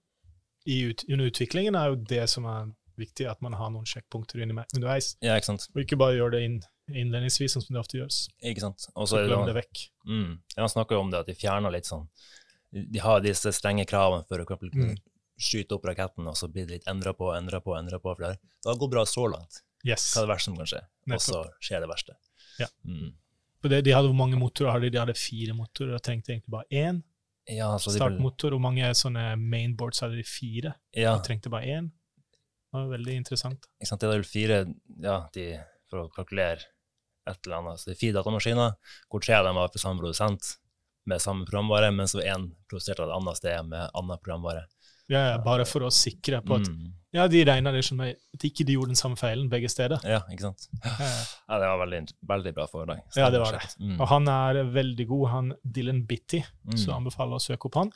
i 0.66 0.82
ut, 0.90 1.04
under 1.08 1.26
utviklingen 1.30 1.74
er 1.74 1.88
jo 1.88 1.96
det 1.96 2.28
som 2.30 2.44
er 2.46 2.68
viktig, 2.98 3.26
at 3.30 3.40
man 3.42 3.52
har 3.54 3.70
noen 3.70 3.84
sjekkpunkter 3.88 4.42
underveis, 4.42 5.16
ja, 5.22 5.34
ikke 5.36 5.46
sant? 5.46 5.66
og 5.74 5.80
ikke 5.82 5.96
bare 5.98 6.14
gjøre 6.18 6.30
det 6.32 6.42
inn, 6.44 6.60
innledningsvis, 6.92 7.54
sånn 7.56 7.62
som 7.64 7.74
det 7.74 7.80
ofte 7.80 7.96
gjøres. 7.98 8.28
Ikke 8.44 8.60
sant? 8.60 8.86
Og 8.94 9.08
Så 9.08 9.24
glem 9.26 9.46
det 9.46 9.54
vekk. 9.56 9.88
mm, 10.06 10.38
ja, 10.56 10.60
man 10.62 10.68
snakker 10.68 10.92
jo 10.94 11.00
om 11.00 11.10
det 11.10 11.20
at 11.20 11.26
de 11.26 11.34
fjerner 11.34 11.72
litt 11.72 11.86
sånn, 11.86 12.06
de 12.72 12.98
har 13.00 13.20
disse 13.20 13.50
strenge 13.52 13.86
kravene 13.86 14.24
for 14.28 14.38
å 14.38 14.46
kunne. 14.46 14.96
Skyte 15.40 15.76
opp 15.76 15.86
raketten, 15.88 16.28
og 16.28 16.36
så 16.38 16.48
blir 16.52 16.68
det 16.68 16.78
litt 16.80 16.88
endret 16.90 17.18
på, 17.18 17.30
endret 17.34 17.64
på, 17.64 17.74
endret 17.78 18.02
på, 18.02 18.14
for 18.14 18.26
det 18.26 18.68
har 18.68 18.80
gått 18.80 18.92
bra 18.92 19.04
så 19.08 19.26
langt. 19.32 19.62
Yes. 19.86 20.10
Hva 20.12 20.22
er 20.22 20.26
det 20.26 20.34
verste 20.34 20.50
som 20.50 20.58
kan 20.58 20.70
skje? 20.70 20.80
Og 21.10 21.22
så 21.24 21.42
skjer 21.64 21.84
det 21.84 21.90
verste. 21.90 22.16
Ja. 22.60 22.68
Mm. 22.84 23.14
Det, 23.64 23.80
de 23.84 23.92
hadde 23.92 24.08
hvor 24.08 24.16
mange 24.16 24.40
motorer 24.40 24.84
de? 24.84 24.90
De 24.92 25.00
hadde 25.00 25.16
fire 25.16 25.54
motorer 25.56 25.96
og 25.96 26.04
trengte 26.04 26.34
egentlig 26.34 26.52
bare 26.52 26.68
én. 26.70 27.00
Ja, 27.50 27.72
så 27.80 27.92
de, 27.92 27.98
Startmotor, 27.98 28.54
og 28.54 28.62
mange 28.62 28.88
sånne 28.96 29.32
mainboards 29.40 30.02
hadde 30.04 30.20
de 30.20 30.26
fire 30.28 30.74
ja, 30.94 31.16
De 31.16 31.24
trengte 31.26 31.50
bare 31.52 31.66
én. 31.78 31.88
Det 32.70 32.78
var 32.78 32.90
veldig 32.92 33.16
interessant. 33.18 33.66
ikke 33.80 33.88
sant? 33.88 34.02
Det 34.02 34.06
er 34.06 34.12
vel 34.14 34.28
fire 34.28 34.58
ja, 35.02 35.16
de, 35.34 35.46
for 35.90 36.04
å 36.04 36.10
kalkulere 36.14 36.68
et 37.28 37.46
eller 37.46 37.58
annet. 37.58 37.80
Så 37.80 37.90
det 37.90 37.96
er 37.96 38.02
fire 38.04 38.18
datamaskiner, 38.20 38.76
hvor 39.10 39.24
tre 39.24 39.38
av 39.40 39.48
dem 39.48 39.58
var 39.58 39.72
for 39.72 39.82
samme 39.82 40.02
produsent 40.02 40.52
med 41.10 41.22
samme 41.24 41.48
programvare, 41.48 41.90
mens 41.96 42.14
var 42.14 42.28
én 42.28 42.46
produsert 42.70 43.00
av 43.00 43.08
et 43.08 43.16
annet 43.16 43.40
sted 43.40 43.66
med 43.72 43.96
annen 43.98 44.20
programvare. 44.22 44.66
Ja, 45.10 45.38
bare 45.42 45.64
for 45.66 45.80
å 45.86 45.90
sikre 45.90 46.38
på 46.46 46.54
at 46.60 46.68
Mm. 46.70 46.92
ja, 47.12 47.26
de 47.28 47.40
regna 47.44 47.72
det 47.74 47.82
som 47.84 48.00
at 48.00 48.16
ikke 48.46 48.64
de 48.64 48.76
gjorde 48.76 48.92
den 48.92 48.98
samme 49.00 49.16
feilen 49.18 49.48
begge 49.50 49.68
steder. 49.68 49.98
Ja, 50.06 50.20
ikke 50.30 50.40
sant? 50.46 50.68
Ja, 50.84 51.58
det 51.58 51.66
var 51.66 51.80
veldig, 51.84 52.12
veldig 52.30 52.52
bra 52.54 52.66
foredrag. 52.70 53.00
Ja, 53.16 53.28
det 53.34 53.40
var 53.42 53.52
det. 53.58 53.64
Mm. 53.80 53.96
Og 54.00 54.06
han 54.08 54.28
er 54.28 54.60
veldig 54.70 55.06
god, 55.08 55.28
han 55.30 55.52
Dylan 55.66 56.04
Bitty, 56.06 56.42
Mm. 56.66 56.76
så 56.78 56.86
jeg 56.86 56.94
anbefaler 56.94 57.34
å 57.34 57.42
søke 57.42 57.66
opp 57.66 57.74
han. 57.74 57.92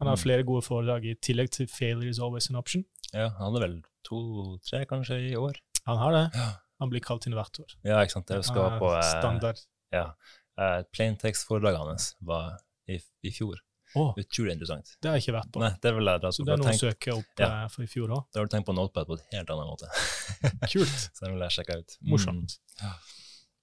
Han 0.00 0.08
har 0.08 0.16
Mm. 0.16 0.22
flere 0.24 0.42
gode 0.46 0.64
foredrag 0.64 1.04
i 1.04 1.14
tillegg 1.20 1.50
til 1.50 1.66
'Failure 1.66 2.08
is 2.08 2.18
always 2.18 2.48
an 2.50 2.56
option'. 2.56 2.84
Ja, 3.12 3.28
han 3.28 3.54
er 3.56 3.60
vel 3.60 3.82
to-tre 4.04 4.86
kanskje 4.86 5.30
i 5.30 5.34
år. 5.36 5.54
Han 5.86 5.98
har 5.98 6.12
det. 6.12 6.34
Ja, 6.34 6.52
Han 6.80 6.90
blir 6.90 7.00
kalt 7.00 7.26
inn 7.26 7.34
hvert 7.34 7.58
år. 7.60 7.70
ja 7.84 8.00
ikke 8.02 8.10
sant? 8.12 8.26
Det 8.26 8.44
skal 8.44 8.78
på 8.80 8.96
eh, 8.96 9.02
Standard. 9.20 9.60
ja, 9.92 10.12
eh, 10.58 10.82
plaintext-foredraget 10.92 11.78
hans 11.78 12.14
var 12.20 12.58
i, 12.88 12.98
i 13.22 13.30
fjor. 13.30 13.54
Å, 13.94 14.04
Utrolig 14.18 14.52
interessant. 14.56 14.96
det 15.00 15.08
har 15.10 15.16
jeg 15.18 15.22
ikke 15.28 15.34
vært 15.36 15.50
på. 15.54 15.60
Nei, 15.62 15.70
det 15.82 15.90
vil 15.94 16.08
jeg 16.10 16.20
dra 16.24 16.30
Så 16.34 16.44
det 16.44 16.52
er 16.54 16.62
noe 16.62 16.72
å 16.72 16.78
søke 16.80 17.12
opp 17.14 17.42
Ja. 17.42 17.48
eh, 17.64 17.68
for 17.70 17.82
i 17.84 17.86
fjor 17.86 18.08
òg. 18.16 18.24
Da 18.32 18.40
har 18.40 18.48
du 18.48 18.52
tenkt 18.56 18.66
på 18.66 18.74
Notepad 18.74 19.06
på 19.06 19.14
en 19.18 19.22
helt 19.38 19.50
annen 19.54 19.68
måte. 19.70 19.86
Kult. 20.72 20.96
Så 21.14 21.20
den 21.26 21.36
vil 21.36 21.44
jeg 21.46 21.54
sjekke 21.58 21.76
ut. 21.78 21.94
Mm. 22.00 22.10
Morsomt. 22.10 22.56
Ja. 22.82 22.90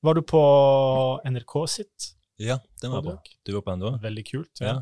Var 0.08 0.14
du 0.18 0.22
på 0.26 0.42
NRK 1.28 1.56
sitt 1.70 2.08
Ja, 2.40 2.56
den 2.82 2.92
var 2.96 3.04
jeg 3.04 3.12
på. 3.12 3.36
Du 3.46 3.52
var 3.58 3.62
på 3.68 3.76
den 3.76 3.84
da? 3.84 3.92
Veldig 4.08 4.24
kult. 4.32 4.64
Ja. 4.64 4.78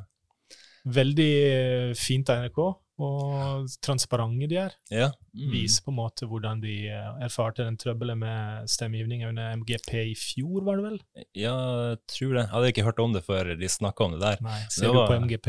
Veldig 0.85 1.95
fint 1.99 2.29
av 2.31 2.45
NRK, 2.45 2.59
og 2.99 3.67
transparente 3.85 4.47
de 4.51 4.57
er. 4.65 4.73
ja. 4.91 5.09
Mm. 5.39 5.51
Viser 5.53 5.83
på 5.85 5.91
en 5.91 5.97
måte 5.99 6.25
hvordan 6.27 6.59
de 6.63 6.73
eh, 6.89 7.09
erfarte 7.23 7.63
den 7.63 7.77
trøbbelet 7.79 8.17
med 8.17 8.65
stemmegivning 8.71 9.21
under 9.27 9.53
MGP 9.61 9.91
i 10.09 10.15
fjor, 10.17 10.63
var 10.65 10.79
det 10.79 10.85
vel? 10.87 10.97
Ja, 11.37 11.53
jeg 11.91 11.99
tror 12.11 12.33
det. 12.33 12.41
Jeg 12.43 12.51
hadde 12.55 12.71
ikke 12.73 12.85
hørt 12.89 12.99
om 13.03 13.13
det 13.13 13.21
før 13.27 13.51
de 13.59 13.69
snakka 13.69 14.07
om 14.07 14.15
det 14.17 14.21
der. 14.23 14.41
Nei, 14.43 14.57
Ser 14.73 14.89
Det 14.89 14.95
du 14.97 14.99
på 15.05 15.19
MGP, 15.21 15.47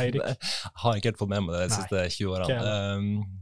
Eirik? 0.00 0.22
Jeg 0.38 0.72
har 0.84 0.96
ikke 1.00 1.10
helt 1.12 1.20
fått 1.20 1.32
med 1.34 1.44
meg 1.48 1.56
det 1.58 1.66
de 1.68 1.76
siste 1.80 2.04
20 2.14 2.32
årene. 2.38 2.72
Um, 2.96 3.38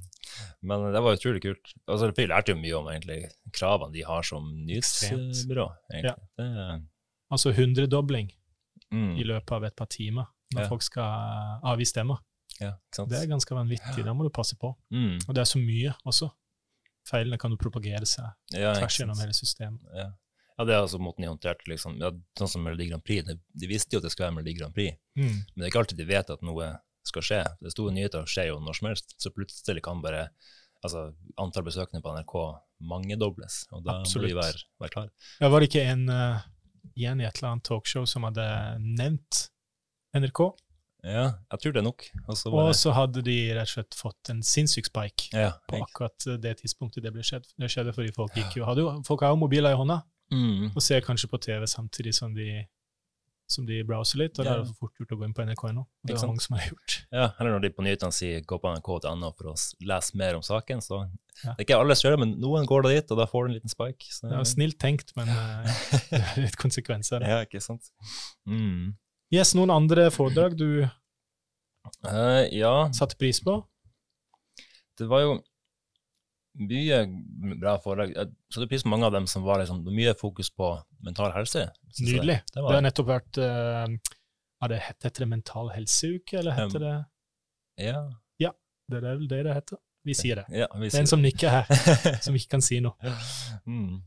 men 0.67 0.87
det 0.97 1.03
var 1.05 1.17
utrolig 1.21 1.43
kult. 1.45 1.75
Altså, 1.87 2.11
Vi 2.17 2.27
lærte 2.27 2.53
jo 2.57 2.59
mye 2.61 2.77
om 2.81 2.89
egentlig 2.91 3.21
kravene 3.55 3.93
de 3.95 4.03
har 4.09 4.23
som 4.27 4.49
nyhetsbyrå. 4.67 5.69
egentlig. 5.93 6.17
Det, 6.41 6.83
Altså 7.31 7.51
hundredobling 7.53 8.29
mm, 8.93 9.17
i 9.19 9.25
løpet 9.27 9.53
av 9.57 9.65
et 9.69 9.77
par 9.77 9.89
timer 9.91 10.27
når 10.55 10.63
Ja. 10.63 10.69
folk 10.71 10.83
skal 10.83 11.61
avgi 11.67 11.85
stemmer. 11.93 12.21
Ja? 12.61 12.73
Det 12.97 13.19
er 13.21 13.27
ganske 13.31 13.55
vanvittig. 13.55 14.05
Da 14.07 14.15
må 14.17 14.25
du 14.27 14.31
passe 14.33 14.57
på. 14.57 14.75
mm. 14.95 15.27
Og 15.29 15.35
det 15.35 15.43
er 15.43 15.49
så 15.51 15.59
mye 15.63 15.95
også. 16.09 16.31
Feilene 17.07 17.39
kan 17.39 17.53
jo 17.55 17.59
propagere 17.61 18.07
seg 18.09 18.25
ja, 18.57 18.73
tvers 18.75 18.97
gjennom 18.99 19.19
hele 19.23 19.35
systemet. 19.37 19.83
Ja. 19.95 20.09
ja, 20.59 20.65
det 20.67 20.73
er 20.75 20.81
altså 20.83 20.99
måten 20.99 21.23
de 21.23 21.29
håndterte 21.31 21.69
liksom, 21.71 22.01
ja, 22.03 22.11
Sånn 22.39 22.51
som 22.51 22.65
Melodi 22.67 22.89
Grand 22.91 23.05
Prix. 23.07 23.23
De, 23.29 23.37
de 23.55 23.69
visste 23.71 23.95
jo 23.95 24.01
at 24.03 24.09
det 24.09 24.11
skulle 24.15 24.31
være 24.33 24.39
Melodi 24.41 24.57
Grand 24.59 24.75
Prix, 24.75 24.97
Mm. 25.17 25.31
men 25.33 25.55
det 25.57 25.65
er 25.65 25.71
ikke 25.71 25.79
alltid 25.85 26.01
de 26.03 26.05
vet 26.11 26.31
at 26.35 26.43
noe 26.45 26.67
skal 27.07 27.23
skje. 27.23 27.39
Det 27.63 27.71
store 27.73 27.93
nyheter 27.95 28.27
skjer 28.29 28.49
jo 28.51 28.57
når 28.61 28.75
som 28.81 28.89
helst, 28.91 29.15
så 29.23 29.31
plutselig 29.31 29.81
kan 29.87 30.03
bare 30.03 30.25
altså, 30.83 31.07
antall 31.39 31.65
besøkende 31.69 32.03
på 32.05 32.13
NRK 32.19 32.35
mangedobles, 32.91 33.63
og 33.73 33.85
da 33.87 34.01
Absolutt. 34.03 34.27
må 34.27 34.29
de 34.35 34.41
være, 34.41 34.65
være 34.83 34.93
klare. 34.97 35.11
Ja, 35.41 35.49
var 35.55 35.63
det 35.63 35.69
ikke 35.71 35.85
en 35.93 36.03
uh, 36.11 36.43
igjen 36.97 37.23
i 37.23 37.29
et 37.29 37.39
eller 37.39 37.53
annet 37.55 37.65
talkshow 37.71 38.05
som 38.11 38.27
hadde 38.29 38.45
nevnt 38.83 39.47
NRK? 40.19 40.43
Ja, 41.07 41.27
jeg 41.53 41.63
tror 41.63 41.73
det 41.77 41.81
er 41.81 41.87
nok. 41.87 42.05
Og 42.27 42.37
så 42.41 42.51
Og 42.51 42.73
så 42.75 42.93
hadde 42.97 43.23
de 43.23 43.37
rett 43.55 43.69
og 43.69 43.75
slett 43.77 43.95
fått 43.95 44.31
en 44.33 44.43
sinnssyk 44.43 44.89
spike 44.91 45.31
ja, 45.33 45.53
på 45.71 45.79
akkurat 45.85 46.27
det 46.43 46.57
tidspunktet 46.65 47.05
det 47.07 47.13
ble 47.15 47.23
skjedd. 47.23 47.47
Det 47.57 47.71
skjedde 47.71 47.95
fordi 47.95 48.11
folk 48.17 48.35
gikk 48.35 48.57
jo, 48.59 48.67
jo, 48.75 48.89
folk 49.07 49.23
har 49.23 49.31
jo 49.35 49.39
mobiler 49.45 49.71
i 49.77 49.79
hånda 49.79 50.01
mm, 50.35 50.73
og 50.75 50.83
ser 50.83 51.05
kanskje 51.07 51.31
på 51.31 51.39
TV 51.47 51.67
samtidig 51.71 52.15
som 52.19 52.35
de, 52.35 52.65
som 53.47 53.63
de 53.69 53.79
browser 53.87 54.19
litt, 54.25 54.41
og 54.41 54.45
Ja. 54.45 54.57
da 54.57 54.59
er 54.59 54.65
det 54.67 54.75
fort 54.81 54.99
gjort 54.99 55.13
å 55.15 55.19
gå 55.21 55.25
inn 55.29 55.35
på 55.39 55.47
NRK 55.47 55.63
nå. 55.77 55.87
Det 56.03 56.17
er 56.17 56.27
mange 56.27 56.43
som 56.43 56.57
har 56.59 56.67
gjort. 56.67 56.97
ja, 57.13 57.29
eller 57.39 57.55
når 57.55 57.63
de 57.63 57.71
på 57.71 57.87
nyhetene 57.87 58.13
sier 58.13 58.41
'gå 58.43 58.59
på 58.59 58.75
nrk.no 58.75 59.31
for 59.39 59.53
å 59.53 59.55
lese 59.87 60.17
mer 60.19 60.35
om 60.35 60.43
saken', 60.43 60.83
så 60.83 61.07
Ja. 61.45 61.53
Det 61.53 61.61
er 61.61 61.65
ikke 61.67 61.81
alle 61.81 61.95
som 61.95 62.09
gjør 62.09 62.17
det, 62.17 62.21
men 62.27 62.41
noen 62.41 62.67
går 62.67 62.83
da 62.83 62.89
dit, 62.89 63.11
og 63.13 63.19
da 63.19 63.27
får 63.27 63.47
du 63.47 63.53
en 63.53 63.55
liten 63.61 63.69
spike. 63.71 64.07
Så, 64.11 64.29
Det 64.29 64.37
var 64.39 64.45
snilt 64.45 64.79
tenkt, 64.81 65.13
men 65.17 65.29
eh, 65.39 65.71
det 66.11 66.23
er 66.25 66.43
litt 66.43 66.57
konsekvenser. 66.57 67.21
Ja, 67.21 67.45
ikke 67.45 67.61
sant. 67.63 67.93
Mm. 68.49 68.97
Yes, 69.37 69.53
noen 69.59 69.71
andre 69.75 70.09
foredrag 70.15 70.57
du 70.57 70.69
uh, 70.83 72.43
ja, 72.51 72.75
satte 72.97 73.19
pris 73.21 73.43
på? 73.45 73.61
det 74.99 75.07
var 75.07 75.21
jo 75.21 75.33
mye 76.57 77.01
bra 77.61 77.77
foredrag. 77.85 78.15
Jeg 78.17 78.33
satte 78.55 78.69
pris 78.71 78.85
på 78.87 78.93
mange 78.93 79.09
av 79.09 79.13
dem 79.13 79.27
som 79.29 79.45
var 79.45 79.61
liksom, 79.61 79.83
mye 79.93 80.15
fokus 80.17 80.49
på 80.51 80.71
mental 81.05 81.35
helse. 81.35 81.67
Nydelig. 82.01 82.41
Det 82.53 82.63
Det 82.63 82.77
har 82.79 82.85
nettopp 82.85 83.11
vært 83.11 83.41
uh, 83.41 83.85
det, 84.69 84.81
Heter 84.89 85.25
det 85.27 85.29
Mental 85.29 85.69
helseuke, 85.75 86.39
eller 86.39 86.57
heter 86.57 86.81
det 86.81 86.95
ja, 88.41 88.53
Det 88.89 89.03
er 89.03 89.05
vel 89.05 89.29
det 89.29 89.43
det 89.45 89.55
heter? 89.59 89.79
Vi 90.07 90.15
sier 90.15 90.37
det. 90.41 90.47
ja, 90.55 90.67
vi 90.79 90.89
Det 90.89 90.95
er 90.95 91.03
en 91.03 91.11
som 91.11 91.21
nikker 91.21 91.51
her, 91.51 91.67
som 92.25 92.35
ikke 92.39 92.57
kan 92.57 92.63
si 92.63 92.79
noe. 92.81 92.95
mm. 93.67 94.01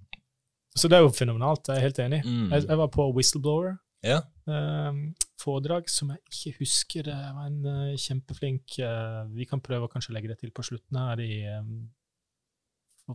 Så 0.79 0.87
det 0.87 0.97
er 0.97 1.03
jo 1.03 1.11
fenomenalt, 1.11 1.67
jeg 1.67 1.77
er 1.77 1.85
helt 1.85 1.99
enig. 1.99 2.21
Mm. 2.25 2.51
Jeg, 2.53 2.65
jeg 2.69 2.77
var 2.77 2.87
på 2.93 3.09
Whistleblower. 3.13 3.75
Ja. 4.05 4.21
eh, 4.47 4.99
foredrag 5.41 5.89
som 5.91 6.13
jeg 6.13 6.21
ikke 6.29 6.57
husker. 6.61 7.07
Det 7.09 7.15
var 7.15 7.47
en 7.47 7.65
eh, 7.67 7.97
kjempeflink 7.99 8.79
eh, 8.79 9.23
Vi 9.35 9.47
kan 9.49 9.63
prøve 9.63 9.87
å 9.87 9.91
kanskje 9.91 10.15
legge 10.15 10.31
det 10.31 10.39
til 10.41 10.53
på 10.55 10.65
slutten 10.65 10.99
her 10.99 11.23
i 11.23 11.33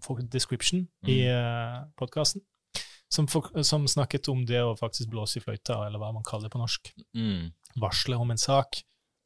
for 0.03 0.19
description 0.27 0.89
i 1.07 1.21
uh, 1.31 1.85
podkasten. 1.95 2.43
Som, 3.07 3.29
som 3.63 3.85
snakket 3.87 4.27
om 4.33 4.41
det 4.43 4.59
å 4.59 4.73
faktisk 4.75 5.13
blåse 5.13 5.39
i 5.39 5.43
fløyta, 5.45 5.77
eller 5.87 6.01
hva 6.03 6.09
man 6.17 6.25
kaller 6.27 6.49
det 6.49 6.55
på 6.57 6.59
norsk. 6.59 6.91
Mm. 7.15 7.53
Varsle 7.79 8.19
om 8.19 8.33
en 8.35 8.41
sak. 8.41 8.81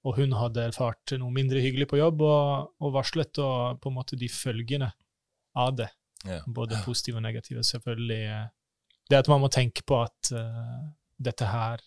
Og 0.05 0.19
hun 0.21 0.35
hadde 0.37 0.67
erfart 0.69 1.15
noe 1.17 1.33
mindre 1.33 1.63
hyggelig 1.65 1.89
på 1.89 2.03
jobb, 2.03 2.21
og, 2.21 2.75
og 2.85 2.93
varslet 2.99 3.41
og 3.41 3.81
på 3.81 3.89
en 3.89 3.97
måte 3.97 4.19
de 4.21 4.29
følgene 4.29 4.91
av 5.57 5.73
det. 5.81 5.89
Ja. 6.27 6.43
Både 6.47 6.83
positive 6.85 7.23
og 7.23 7.25
negative. 7.25 7.65
Selvfølgelig 7.65 8.21
eh, 8.29 8.47
det 9.09 9.23
at 9.23 9.31
man 9.33 9.41
må 9.41 9.49
tenke 9.53 9.87
på 9.89 10.03
at 10.05 10.33
eh, 10.37 10.85
dette 11.19 11.47
her 11.51 11.83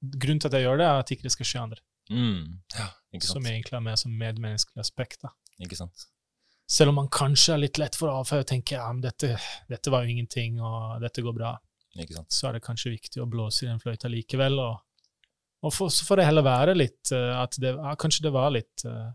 Grunnen 0.00 0.40
til 0.40 0.48
at 0.48 0.54
jeg 0.56 0.64
gjør 0.64 0.78
det, 0.80 0.84
er 0.88 0.98
at 1.02 1.10
ikke 1.12 1.26
det 1.26 1.30
skal 1.34 1.44
skje 1.44 1.58
andre. 1.60 1.76
Mm. 2.08 2.44
ja, 2.72 2.86
ikke 3.12 3.26
Som 3.28 3.44
egentlig 3.44 3.74
er 3.76 3.82
mer 3.84 3.98
som 4.00 4.14
medmenneskelig 4.16 4.80
aspekt. 4.80 5.18
da. 5.22 5.28
Ikke 5.60 5.76
sant. 5.76 6.06
Selv 6.70 6.88
om 6.94 6.96
man 7.02 7.10
kanskje 7.12 7.52
er 7.52 7.60
litt 7.60 7.76
lett 7.82 7.98
for 7.98 8.08
avfør 8.08 8.40
og 8.40 8.46
tenker 8.48 8.78
ja, 8.78 8.86
men 8.94 9.02
dette, 9.04 9.34
dette 9.68 9.92
var 9.92 10.06
jo 10.06 10.14
ingenting, 10.14 10.56
og 10.64 11.02
dette 11.04 11.20
går 11.26 11.34
bra, 11.36 11.50
Ikke 12.00 12.16
sant. 12.16 12.32
så 12.32 12.48
er 12.48 12.56
det 12.56 12.62
kanskje 12.64 12.94
viktig 12.94 13.20
å 13.20 13.26
blåse 13.28 13.66
i 13.66 13.68
den 13.68 13.82
fløyta 13.82 14.08
likevel. 14.08 14.56
Og, 14.62 14.80
og 15.68 15.74
for, 15.76 15.92
så 15.92 16.06
får 16.08 16.22
det 16.22 16.26
heller 16.30 16.46
være 16.48 16.76
litt 16.78 17.12
eh, 17.12 17.34
at 17.36 17.60
det, 17.60 17.74
ja, 17.76 17.92
Kanskje 18.00 18.24
det 18.30 18.32
var 18.32 18.54
litt 18.56 18.86
uh, 18.88 19.10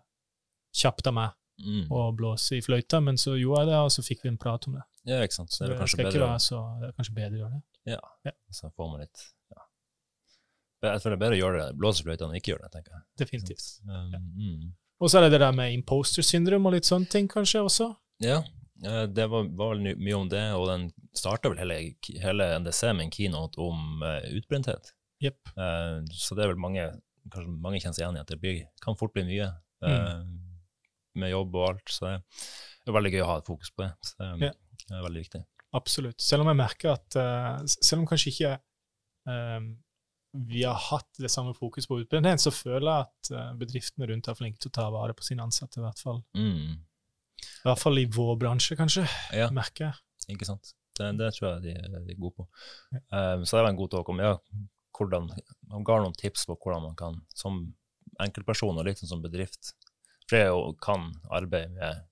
kjapt 0.76 1.08
av 1.10 1.18
meg 1.18 1.34
Mm. 1.56 1.86
å 1.88 2.10
blåse 2.12 2.58
i 2.58 2.62
fløyta, 2.62 3.00
men 3.00 3.16
så 3.16 3.38
gjorde 3.40 3.62
jeg 3.62 3.68
det, 3.70 3.76
og 3.80 3.92
så 3.96 4.04
fikk 4.04 4.26
vi 4.26 4.28
en 4.28 4.38
prat 4.38 4.66
om 4.68 4.74
det. 4.76 4.82
Ja, 5.08 5.22
ikke 5.24 5.38
sant. 5.38 5.54
Så 5.56 5.62
det 5.64 5.70
er 5.70 5.72
Det 5.72 5.78
kanskje 5.86 5.98
bedre, 6.02 6.20
være 6.28 6.42
så, 6.44 6.58
det 6.82 6.90
er 6.90 6.96
kanskje 6.98 7.14
bedre 7.16 7.38
å 7.38 7.40
gjøre 7.40 7.54
det. 7.56 7.62
Ja, 8.26 8.34
så 8.52 8.72
får 8.76 8.90
man 8.92 9.00
litt 9.06 9.22
ja. 9.24 9.30
Jeg 10.84 11.02
føler 11.02 11.16
det 11.16 11.18
er 11.18 11.24
bedre 11.24 11.38
å 11.38 11.40
gjøre 11.40 11.62
det, 11.62 11.78
blåse 11.80 12.04
fløyta 12.06 12.28
enn 12.28 12.36
ikke 12.40 12.52
gjøre 12.54 12.68
det, 12.68 12.72
tenker 12.76 12.98
jeg. 12.98 13.04
Definitivt. 13.22 13.70
Um, 13.88 14.28
mm. 14.36 14.66
Og 15.02 15.12
så 15.12 15.20
er 15.20 15.26
det 15.26 15.36
det 15.36 15.42
der 15.46 15.56
med 15.56 15.74
imposter 15.76 16.26
syndrom 16.26 16.68
og 16.68 16.76
litt 16.76 16.88
sånne 16.88 17.10
ting, 17.12 17.30
kanskje 17.32 17.64
også. 17.66 17.90
Ja, 18.24 18.42
eh, 18.86 19.06
det 19.12 19.26
var, 19.32 19.48
var 19.58 19.74
vel 19.74 19.96
mye 19.98 20.20
om 20.20 20.30
det, 20.32 20.44
og 20.56 20.68
den 20.70 20.86
starta 21.16 21.52
vel 21.52 21.60
hele, 21.64 21.80
hele 22.22 22.52
NDC 22.62 22.82
med 22.94 23.08
en 23.08 23.16
keynote 23.16 23.60
om 23.64 24.04
uh, 24.06 24.22
utbrenthet. 24.36 24.94
Yep. 25.24 25.56
Uh, 25.56 26.04
så 26.14 26.38
det 26.38 26.46
er 26.46 26.54
vel 26.54 26.62
mange, 26.62 26.86
kanskje 27.34 27.56
mange 27.56 27.82
kjenner 27.82 27.98
seg 27.98 28.06
igjen 28.06 28.20
i 28.20 28.24
at 28.24 28.32
det 28.36 28.40
blir, 28.44 28.62
kan 28.84 29.00
fort 29.00 29.16
bli 29.16 29.26
mye 29.28 29.50
eh, 29.86 30.22
med 31.20 31.32
jobb 31.32 31.56
og 31.58 31.68
alt. 31.70 31.92
Så 31.92 32.12
det 32.12 32.92
er 32.92 32.98
veldig 32.98 33.14
gøy 33.16 33.24
å 33.24 33.30
ha 33.32 33.38
et 33.42 33.50
fokus 33.50 33.72
på 33.74 33.86
det. 33.86 33.92
Så 34.06 34.30
det, 34.40 34.52
Ja. 34.52 34.98
er 34.98 35.06
veldig 35.08 35.24
viktig. 35.24 35.42
Absolutt. 35.76 36.22
Selv 36.22 36.46
om 36.46 36.52
jeg 36.52 36.60
merker 36.60 36.94
at 36.94 37.18
uh, 37.20 37.58
Selv 37.68 38.02
om 38.04 38.08
kanskje 38.08 38.32
ikke 38.32 38.52
eh, 38.56 39.66
vi 40.48 40.64
har 40.64 40.78
hatt 40.90 41.22
det 41.22 41.32
samme 41.32 41.54
fokus 41.58 41.88
på 41.88 42.00
utbrenthet, 42.02 42.42
så 42.44 42.52
føler 42.54 42.88
jeg 42.90 43.06
at 43.06 43.32
eh, 43.32 43.52
bedriftene 43.60 44.10
rundt 44.10 44.30
er 44.30 44.38
flinke 44.38 44.62
til 44.62 44.72
å 44.72 44.76
ta 44.78 44.88
vare 44.94 45.16
på 45.18 45.26
sine 45.26 45.46
ansatte, 45.46 45.80
i 45.80 45.86
hvert 45.86 46.02
fall. 46.02 46.22
Mm. 46.38 46.76
I 47.46 47.68
hvert 47.68 47.82
fall 47.82 48.02
i 48.02 48.08
vår 48.12 48.36
bransje, 48.42 48.78
kanskje, 48.80 49.06
Ja, 49.36 49.50
merker 49.54 49.90
jeg. 49.90 50.02
ikke 50.36 50.48
sant. 50.50 50.74
Det, 50.96 51.12
det 51.20 51.34
tror 51.36 51.50
jeg 51.50 51.64
de, 51.66 51.76
de 51.92 52.16
er 52.16 52.20
gode 52.20 52.38
på. 52.40 52.48
Ja. 52.96 53.02
Um, 53.36 53.44
så 53.44 53.58
det 53.58 53.66
var 53.66 53.74
en 53.74 53.80
god 53.80 53.92
talk 53.92 54.12
om 54.14 54.22
ja, 54.24 54.36
hvordan, 54.96 55.28
han 55.74 55.88
ga 55.88 56.00
noen 56.02 56.16
tips 56.16 56.46
på 56.48 56.56
hvordan 56.56 56.86
man 56.88 57.00
kan, 57.00 57.20
som 57.36 57.66
enkeltperson 58.24 58.78
og 58.80 58.88
litt 58.88 59.02
sånn 59.02 59.18
som 59.18 59.24
bedrift, 59.24 59.74
for 60.26 60.38
det 60.38 60.46
jo 60.48 60.62
kan 60.82 61.10
arbeide 61.36 61.74
med 61.76 62.06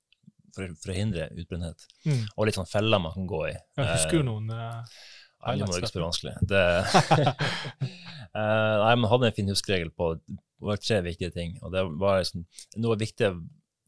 for, 0.54 0.70
for 0.80 0.94
å 0.94 0.98
hindre 0.98 1.30
utbrenthet. 1.32 1.88
Mm. 2.06 2.24
Og 2.36 2.48
litt 2.48 2.58
sånn 2.60 2.70
feller 2.70 3.02
man 3.02 3.16
kan 3.16 3.28
gå 3.30 3.42
i. 3.50 3.54
Jeg 3.80 3.90
husker 3.90 4.20
jo 4.20 4.24
Eh, 4.24 4.28
noen 4.28 4.52
eh, 4.54 4.98
Nei, 5.44 5.58
må 5.68 5.76
ikke 5.78 5.92
spørre 5.92 6.08
vanskelig. 6.08 6.34
Det, 6.48 6.64
uh, 8.34 8.76
nei, 8.86 8.94
men 8.96 9.10
hadde 9.12 9.30
en 9.30 9.36
fin 9.36 9.52
huskeregel 9.52 9.92
på 9.96 10.14
det 10.18 10.38
var 10.64 10.80
tre 10.80 11.02
viktige 11.04 11.34
ting. 11.36 11.58
Og 11.62 11.74
det 11.74 11.84
var 12.00 12.22
liksom, 12.22 12.46
noe 12.80 12.96
viktig 13.00 13.34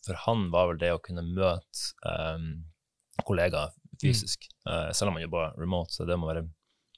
for 0.05 0.19
han 0.25 0.49
var 0.53 0.69
vel 0.71 0.81
det 0.81 0.91
å 0.93 1.01
kunne 1.03 1.23
møte 1.25 2.11
um, 2.35 2.49
kollegaer 3.25 3.73
fysisk. 4.01 4.49
Eh, 4.67 4.89
selv 4.91 5.09
om 5.09 5.15
man 5.17 5.23
jobber 5.23 5.55
remote, 5.57 5.93
så 5.95 6.05
det 6.05 6.17
må 6.19 6.27
være 6.29 6.45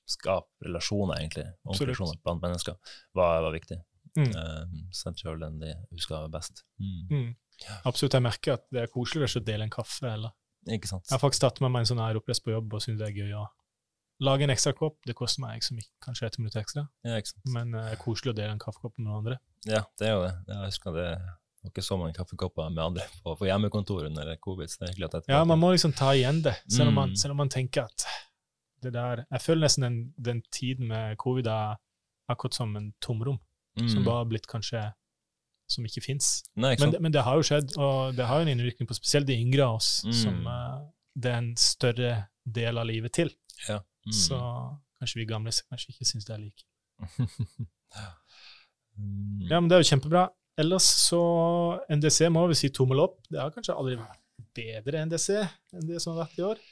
skape 0.07 0.65
relasjoner, 0.65 1.19
egentlig. 1.21 1.45
Relasjoner 1.67 2.17
blant 2.23 2.41
mennesker 2.43 2.77
var, 3.17 3.43
var 3.45 3.53
viktig. 3.53 3.77
Mm. 4.17 4.31
Uh, 4.33 5.11
tror 5.19 5.37
den 5.41 5.59
de 5.61 5.75
husker 5.93 6.25
best. 6.33 6.63
Mm. 6.81 7.03
Mm. 7.11 7.27
Absolutt. 7.85 8.15
Jeg 8.17 8.25
merker 8.25 8.55
at 8.57 8.65
det 8.73 8.85
er 8.85 8.91
koselig 8.93 9.29
å 9.29 9.43
dele 9.45 9.67
en 9.67 9.73
kaffe. 9.73 10.09
eller 10.09 10.33
Ikke 10.73 10.89
sant? 10.89 11.05
Jeg 11.05 11.15
har 11.15 11.21
faktisk 11.21 11.45
tatt 11.45 11.61
med 11.61 11.75
meg 11.75 11.85
en 11.85 11.91
sånn 11.91 12.01
aeropress 12.01 12.41
på 12.43 12.55
jobb 12.55 12.73
og 12.73 12.83
syns 12.83 12.99
det 13.01 13.11
er 13.11 13.19
gøy 13.19 13.35
å 13.37 13.45
lage 14.19 14.43
en 14.43 14.49
ekstra 14.49 14.73
kopp. 14.73 14.97
Det 15.05 15.13
koster 15.15 15.41
meg 15.43 15.59
liksom, 15.59 15.79
kanskje 16.03 16.25
ett 16.27 16.37
minutt 16.39 16.55
ekstra, 16.55 16.87
Ja, 17.05 17.19
men 17.53 17.73
eh, 17.75 17.91
er 17.93 17.99
koselig 18.01 18.33
å 18.33 18.37
dele 18.37 18.51
en 18.55 18.59
kaffekopp 18.59 18.97
med 18.97 19.07
noen 19.07 19.17
andre. 19.21 19.37
Ja, 19.65 19.83
det 19.99 20.07
er 20.07 20.13
jo 20.15 20.23
det. 20.25 20.33
Jeg 20.47 20.65
husker 20.71 20.91
det 20.95 21.07
var 21.63 21.71
ikke 21.71 21.83
så 21.83 21.97
mange 21.99 22.13
kaffekopper 22.15 22.69
med 22.71 22.83
andre 22.83 23.03
på, 23.23 23.35
på 23.37 23.45
hjemmekontoret 23.49 24.07
under 24.11 24.35
covid. 24.41 24.69
så 24.69 24.79
det 24.79 24.87
er 24.89 24.93
hyggelig 24.93 25.07
at 25.09 25.13
jeg 25.27 25.35
Ja, 25.35 25.43
man 25.43 25.59
må 25.59 25.71
liksom 25.73 25.93
ta 25.93 26.13
igjen 26.15 26.41
det, 26.43 26.55
selv 26.69 26.89
om 26.89 26.93
man, 26.95 27.09
Mm. 27.09 27.15
selv 27.15 27.31
om 27.31 27.37
man 27.37 27.49
tenker 27.49 27.83
at 27.83 28.05
det 28.83 28.93
der 28.93 29.25
Jeg 29.31 29.41
føler 29.41 29.61
nesten 29.65 29.81
den, 29.83 30.13
den 30.17 30.41
tiden 30.51 30.87
med 30.87 31.17
covid 31.17 31.47
er 31.47 31.75
akkurat 32.29 32.53
som 32.53 32.75
en 32.77 32.93
tomrom, 33.01 33.39
som 33.77 33.99
Mm. 34.01 34.05
bare 34.05 34.17
har 34.23 34.25
blitt 34.25 34.47
kanskje 34.47 34.93
Som 35.69 35.83
ikke 35.83 36.01
fins. 36.01 36.43
Men, 36.55 36.77
men 37.01 37.11
det 37.11 37.23
har 37.23 37.35
jo 37.35 37.41
skjedd, 37.43 37.73
og 37.77 38.15
det 38.15 38.25
har 38.25 38.39
jo 38.39 38.45
en 38.45 38.57
innvirkning 38.57 38.87
på 38.87 38.95
spesielt 38.95 39.27
de 39.27 39.33
yngre 39.35 39.65
av 39.65 39.75
oss, 39.75 40.01
Mm. 40.05 40.13
som 40.13 40.47
uh, 40.47 40.79
det 41.13 41.25
er 41.31 41.37
en 41.37 41.55
større 41.57 42.27
del 42.45 42.77
av 42.77 42.85
livet 42.87 43.11
til. 43.11 43.33
Ja. 43.67 43.81
Mm. 44.07 44.15
Så 44.15 44.39
kanskje 44.97 45.19
vi 45.21 45.27
gamle 45.29 45.51
kanskje 45.51 45.93
ikke 45.93 46.07
syns 46.09 46.25
det 46.29 46.35
er 46.37 46.43
like. 46.47 46.67
Mm. 48.97 49.41
Ja, 49.51 49.59
men 49.61 49.67
det 49.69 49.77
er 49.77 49.83
jo 49.83 49.89
kjempebra. 49.91 50.23
Ellers 50.57 50.87
så 50.89 51.19
NDC 51.93 52.31
må 52.33 52.47
vi 52.49 52.55
si 52.57 52.71
tommel 52.73 53.03
opp. 53.03 53.19
Det 53.29 53.37
har 53.37 53.51
kanskje 53.53 53.75
aldri 53.77 53.99
vært 53.99 54.23
bedre 54.57 55.03
NDC 55.05 55.27
enn 55.37 55.85
det 55.85 55.99
som 56.01 56.15
har 56.15 56.23
vært 56.25 56.39
i 56.39 56.45
år. 56.47 56.63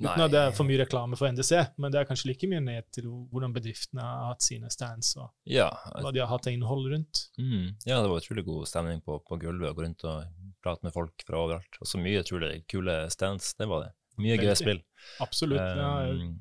Uten 0.00 0.08
Nei. 0.16 0.24
at 0.24 0.32
det 0.32 0.40
er 0.40 0.54
for 0.56 0.64
mye 0.66 0.80
reklame 0.80 1.16
for 1.20 1.28
NDC, 1.30 1.52
men 1.78 1.92
det 1.92 2.00
er 2.00 2.06
kanskje 2.08 2.30
like 2.30 2.48
mye 2.50 2.62
ned 2.64 2.86
til 2.96 3.06
hvordan 3.30 3.52
bedriftene 3.54 4.02
har 4.02 4.30
hatt 4.32 4.42
sine 4.42 4.70
stands, 4.72 5.12
og 5.20 5.28
Ja, 5.44 5.68
hva 6.00 6.10
de 6.16 6.22
har 6.24 6.30
hatt 6.30 6.48
av 6.48 6.54
innhold 6.56 6.88
rundt. 6.90 7.26
mm. 7.38 7.66
ja, 7.84 8.00
det 8.00 8.08
var 8.08 8.22
utrolig 8.22 8.46
god 8.48 8.66
stemning 8.70 9.02
på, 9.04 9.18
på 9.22 9.38
gulvet, 9.42 9.70
å 9.70 9.76
gå 9.76 9.84
rundt 9.84 10.06
og 10.08 10.24
prate 10.64 10.88
med 10.88 10.96
folk 10.96 11.22
fra 11.28 11.42
overalt. 11.44 11.78
Og 11.84 11.86
så 11.86 12.00
mye 12.00 12.24
utrolig 12.24 12.64
kule 12.66 12.96
stands, 13.12 13.52
det 13.60 13.68
var 13.68 13.84
det. 13.86 13.92
Mye 14.24 14.40
gøye 14.40 14.56
spill. 14.58 14.82
Absolutt. 15.22 15.60
Ja, 15.60 15.92
Um, 16.10 16.38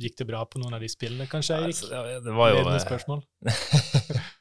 gikk 0.00 0.18
det 0.20 0.26
bra 0.28 0.42
på 0.48 0.60
noen 0.62 0.76
av 0.76 0.82
de 0.82 0.88
spillene, 0.90 1.28
kanskje, 1.30 1.58
Eirik? 1.60 1.80
ja, 1.92 2.20
det 2.24 2.34
var 2.36 2.52
jo 2.52 2.60
Ledende 2.60 2.78
eh, 2.80 2.86
spørsmål. 2.86 3.24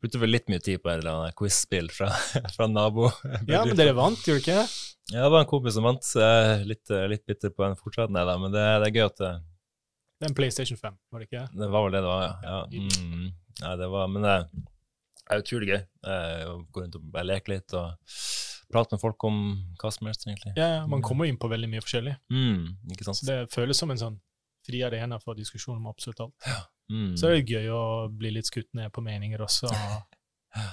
brukte 0.00 0.20
vel 0.22 0.32
litt 0.32 0.48
mye 0.50 0.62
tid 0.64 0.80
på 0.82 0.90
et 0.90 1.00
eller 1.00 1.16
annet 1.16 1.36
quiz-spill 1.38 1.90
fra, 1.92 2.08
fra 2.54 2.68
nabo. 2.70 3.10
Ja, 3.50 3.64
men 3.66 3.76
dere 3.78 3.94
vant, 3.96 4.22
gjorde 4.26 4.44
dere 4.46 4.64
ikke? 4.64 4.86
Ja, 5.10 5.24
det 5.24 5.30
var 5.34 5.42
en 5.42 5.50
kompis 5.50 5.76
som 5.76 5.86
vant. 5.88 6.06
Litt, 6.68 6.92
eh, 6.94 7.06
litt 7.10 7.24
bitter 7.28 7.52
på 7.54 7.66
en 7.66 7.78
fortsatt, 7.78 8.12
nei 8.14 8.24
da, 8.28 8.36
men 8.40 8.54
det, 8.54 8.64
det 8.82 8.90
er 8.90 8.98
gøy 8.98 9.06
at 9.08 9.22
det, 9.22 9.32
Det 10.20 10.28
er 10.28 10.32
en 10.32 10.36
PlayStation 10.38 10.80
5, 10.80 10.98
var 11.10 11.22
det 11.22 11.30
ikke? 11.30 11.46
det 11.56 11.70
var 11.72 11.86
vel 11.86 11.96
det 11.96 12.04
det 12.04 12.12
var, 12.12 12.26
ja. 12.26 12.36
ja. 12.50 12.84
Mm, 12.84 13.30
nei, 13.64 13.74
det 13.80 13.90
var, 13.94 14.12
men 14.12 14.28
det 14.28 14.36
er 15.30 15.42
utrolig 15.44 15.72
gøy 15.72 15.80
eh, 15.80 16.44
å 16.50 16.56
gå 16.70 16.84
rundt 16.84 16.98
og 16.98 17.10
bare 17.12 17.28
leke 17.32 17.54
litt 17.54 17.76
og 17.78 18.16
prate 18.70 18.94
med 18.94 19.02
folk 19.02 19.24
om 19.26 19.38
hva 19.80 19.90
som 19.92 20.06
helst, 20.06 20.26
egentlig. 20.28 20.54
Ja, 20.56 20.68
ja, 20.78 20.82
man 20.90 21.02
kommer 21.02 21.26
inn 21.26 21.38
på 21.40 21.50
veldig 21.50 21.70
mye 21.72 21.82
forskjellig. 21.82 22.14
Mm, 22.30 22.92
ikke 22.94 23.08
sant? 23.08 23.18
Så 23.18 23.26
det 23.26 23.40
føles 23.54 23.80
som 23.80 23.90
en 23.90 24.00
sånn 24.00 24.18
fri 24.66 24.82
arena 24.86 25.18
for 25.22 25.38
diskusjon 25.38 25.78
om 25.80 25.88
absolutt 25.90 26.20
alt. 26.26 26.50
Mm. 26.90 27.14
Så 27.18 27.28
er 27.28 27.36
det 27.38 27.54
gøy 27.54 27.68
å 27.72 27.82
bli 28.12 28.32
litt 28.34 28.48
skutt 28.50 28.70
ned 28.74 28.90
på 28.92 29.02
meninger 29.04 29.42
også, 29.44 29.70
og, 29.86 30.68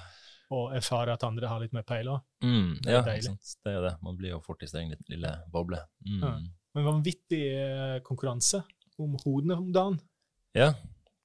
og 0.58 0.75
erfare 0.77 1.13
at 1.17 1.25
andre 1.27 1.50
har 1.51 1.62
litt 1.63 1.75
mer 1.75 1.86
peil 1.88 2.10
òg. 2.15 2.24
Mm, 2.44 2.72
Det 2.82 2.91
er 2.91 2.98
ja, 3.00 3.03
deilig. 3.06 3.32
sant? 3.32 3.56
det 3.67 3.75
er 3.77 3.82
det. 3.89 3.96
Man 4.06 4.17
blir 4.20 4.34
jo 4.36 4.41
fort 4.46 4.63
i 4.65 4.70
sin 4.70 4.84
egen 4.86 5.08
lille 5.12 5.34
boble. 5.53 5.82
Mm. 6.08 6.22
Ja. 6.24 6.36
Men 6.77 6.86
vanvittig 6.91 7.41
eh, 7.58 7.98
konkurranse 8.06 8.63
om 9.01 9.15
hodene 9.24 9.58
om 9.62 9.72
dagen. 9.74 10.00
Ja, 10.58 10.72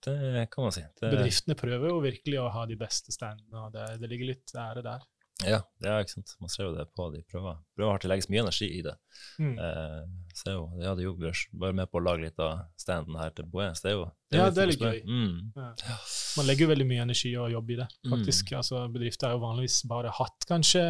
det 0.05 0.49
kan 0.53 0.65
man 0.67 0.73
si. 0.75 0.83
Det, 0.99 1.11
Bedriftene 1.13 1.55
prøver 1.57 1.93
jo 1.93 2.01
virkelig 2.03 2.39
å 2.43 2.49
ha 2.53 2.65
de 2.69 2.77
beste 2.81 3.13
standene, 3.15 3.67
og 3.67 3.73
det, 3.75 3.85
det 4.03 4.09
ligger 4.11 4.33
litt 4.33 4.53
ære 4.59 4.83
der. 4.85 5.05
Ja, 5.49 5.61
ja, 5.83 5.99
ikke 6.03 6.11
sant. 6.15 6.35
Man 6.41 6.49
ser 6.53 6.65
jo 6.69 6.75
det 6.77 6.87
på 6.95 7.07
de 7.15 7.23
prøver. 7.31 7.57
Prøver 7.77 7.91
hardt 7.93 8.05
å 8.07 8.11
legges 8.13 8.29
mye 8.31 8.43
energi 8.45 8.69
i 8.79 8.83
det. 8.83 8.95
Mm. 9.39 9.55
Eh, 9.59 10.03
ser 10.35 10.53
jo, 10.57 10.65
ja, 10.81 10.95
de 10.95 11.03
jobber 11.07 11.33
bare 11.65 11.73
med 11.75 11.91
på 11.91 11.99
å 12.01 12.05
lage 12.05 12.23
litt 12.27 12.39
av 12.39 12.61
standen 12.81 13.17
her 13.21 13.31
til 13.31 13.45
Boe. 13.47 13.71
det 13.73 13.91
er 13.91 13.97
jo 13.97 14.05
Ja, 14.33 14.45
litt 14.47 14.55
det 14.55 14.63
er 14.63 14.67
litt 14.73 14.81
gøy. 14.81 15.01
Mm. 15.05 15.53
Ja. 15.57 15.97
Man 16.37 16.47
legger 16.47 16.67
jo 16.67 16.71
veldig 16.75 16.87
mye 16.89 17.03
energi 17.07 17.33
og 17.37 17.51
jobb 17.53 17.71
i 17.71 17.77
det, 17.83 17.89
Mm. 18.07 18.11
faktisk. 18.17 18.53
Altså, 18.53 18.89
bedrifter 18.93 19.27
har 19.29 19.35
jo 19.37 19.41
vanligvis 19.47 19.83
bare 19.89 20.11
hatt 20.11 20.47
kanskje 20.49 20.85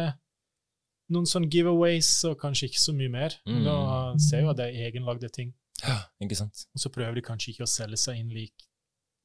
noen 1.13 1.25
sånne 1.27 1.49
giveaways, 1.51 2.23
og 2.29 2.37
kanskje 2.39 2.69
ikke 2.69 2.79
så 2.79 2.93
mye 2.95 3.09
mer. 3.11 3.35
Mm. 3.47 3.63
Da 3.65 4.15
ser 4.17 4.41
jo 4.41 4.49
at 4.49 4.57
det 4.57 4.69
er 4.73 4.89
egenlagde 4.91 5.29
ting, 5.31 5.53
Ja, 5.83 5.99
ikke 6.21 6.35
sant. 6.37 6.65
og 6.73 6.79
så 6.79 6.89
prøver 6.89 7.15
de 7.15 7.21
kanskje 7.21 7.49
ikke 7.53 7.63
å 7.67 7.69
selge 7.69 7.97
seg 7.97 8.17
inn 8.19 8.29
like, 8.29 8.63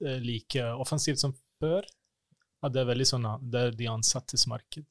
eh, 0.05 0.19
like 0.19 0.57
offensivt 0.79 1.19
som 1.19 1.33
før. 1.63 1.83
At 2.65 2.75
det 2.75 2.83
er 2.83 2.89
veldig 2.89 3.07
sånn 3.07 3.27
det 3.53 3.61
er 3.61 3.75
de 3.79 3.89
ansattes 3.91 4.49
marked. 4.51 4.87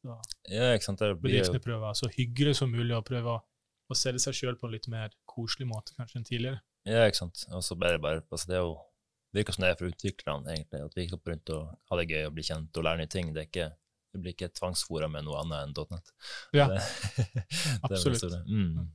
Ja, 0.47 0.71
ikke 0.73 0.87
sant. 0.87 1.01
Det 1.03 1.17
blir 1.19 1.35
Bedriftene 1.35 1.63
prøver 1.63 1.97
så 1.99 2.09
hyggelig 2.13 2.55
som 2.61 2.71
mulig 2.71 2.95
å 2.95 3.03
prøve 3.05 3.39
å, 3.39 3.95
selge 3.95 4.23
seg 4.23 4.35
sjøl 4.35 4.59
på 4.59 4.67
en 4.67 4.75
litt 4.75 4.87
mer 4.91 5.11
koselig 5.27 5.67
måte 5.67 5.95
kanskje 5.95 6.21
enn 6.21 6.27
tidligere. 6.27 6.61
Ja, 6.87 7.05
ikke 7.07 7.25
sant. 7.25 7.43
Og 7.51 7.63
så 7.63 7.75
bare, 7.79 7.99
bare 7.99 8.23
altså 8.31 8.47
det 8.51 8.59
er 8.59 8.63
jo 8.63 8.77
virker 9.35 9.55
som 9.55 9.65
det 9.65 9.71
er 9.71 9.79
for 9.79 9.91
utviklerne, 9.91 10.53
egentlig. 10.53 10.83
At 10.85 10.95
vi 10.95 11.05
ikke 11.05 11.19
går 11.19 11.33
rundt 11.33 11.53
og 11.55 11.73
ha 11.89 11.99
det 11.99 12.07
gøy 12.11 12.23
og 12.27 12.37
bli 12.37 12.45
kjent 12.47 12.79
og 12.79 12.87
lære 12.87 13.01
nye 13.01 13.11
ting. 13.11 13.33
Det, 13.35 13.47
ikke, 13.49 13.67
det 14.13 14.21
blir 14.23 14.35
ikke 14.35 14.51
tvangsfora 14.55 15.09
med 15.11 15.27
noe 15.27 15.41
annet 15.43 15.67
enn 15.67 15.75
.net. 15.95 16.13
Ja, 16.55 16.69
det, 16.73 16.85
absolutt. 17.83 18.23
det. 18.31 18.43
Mm. 18.47 18.87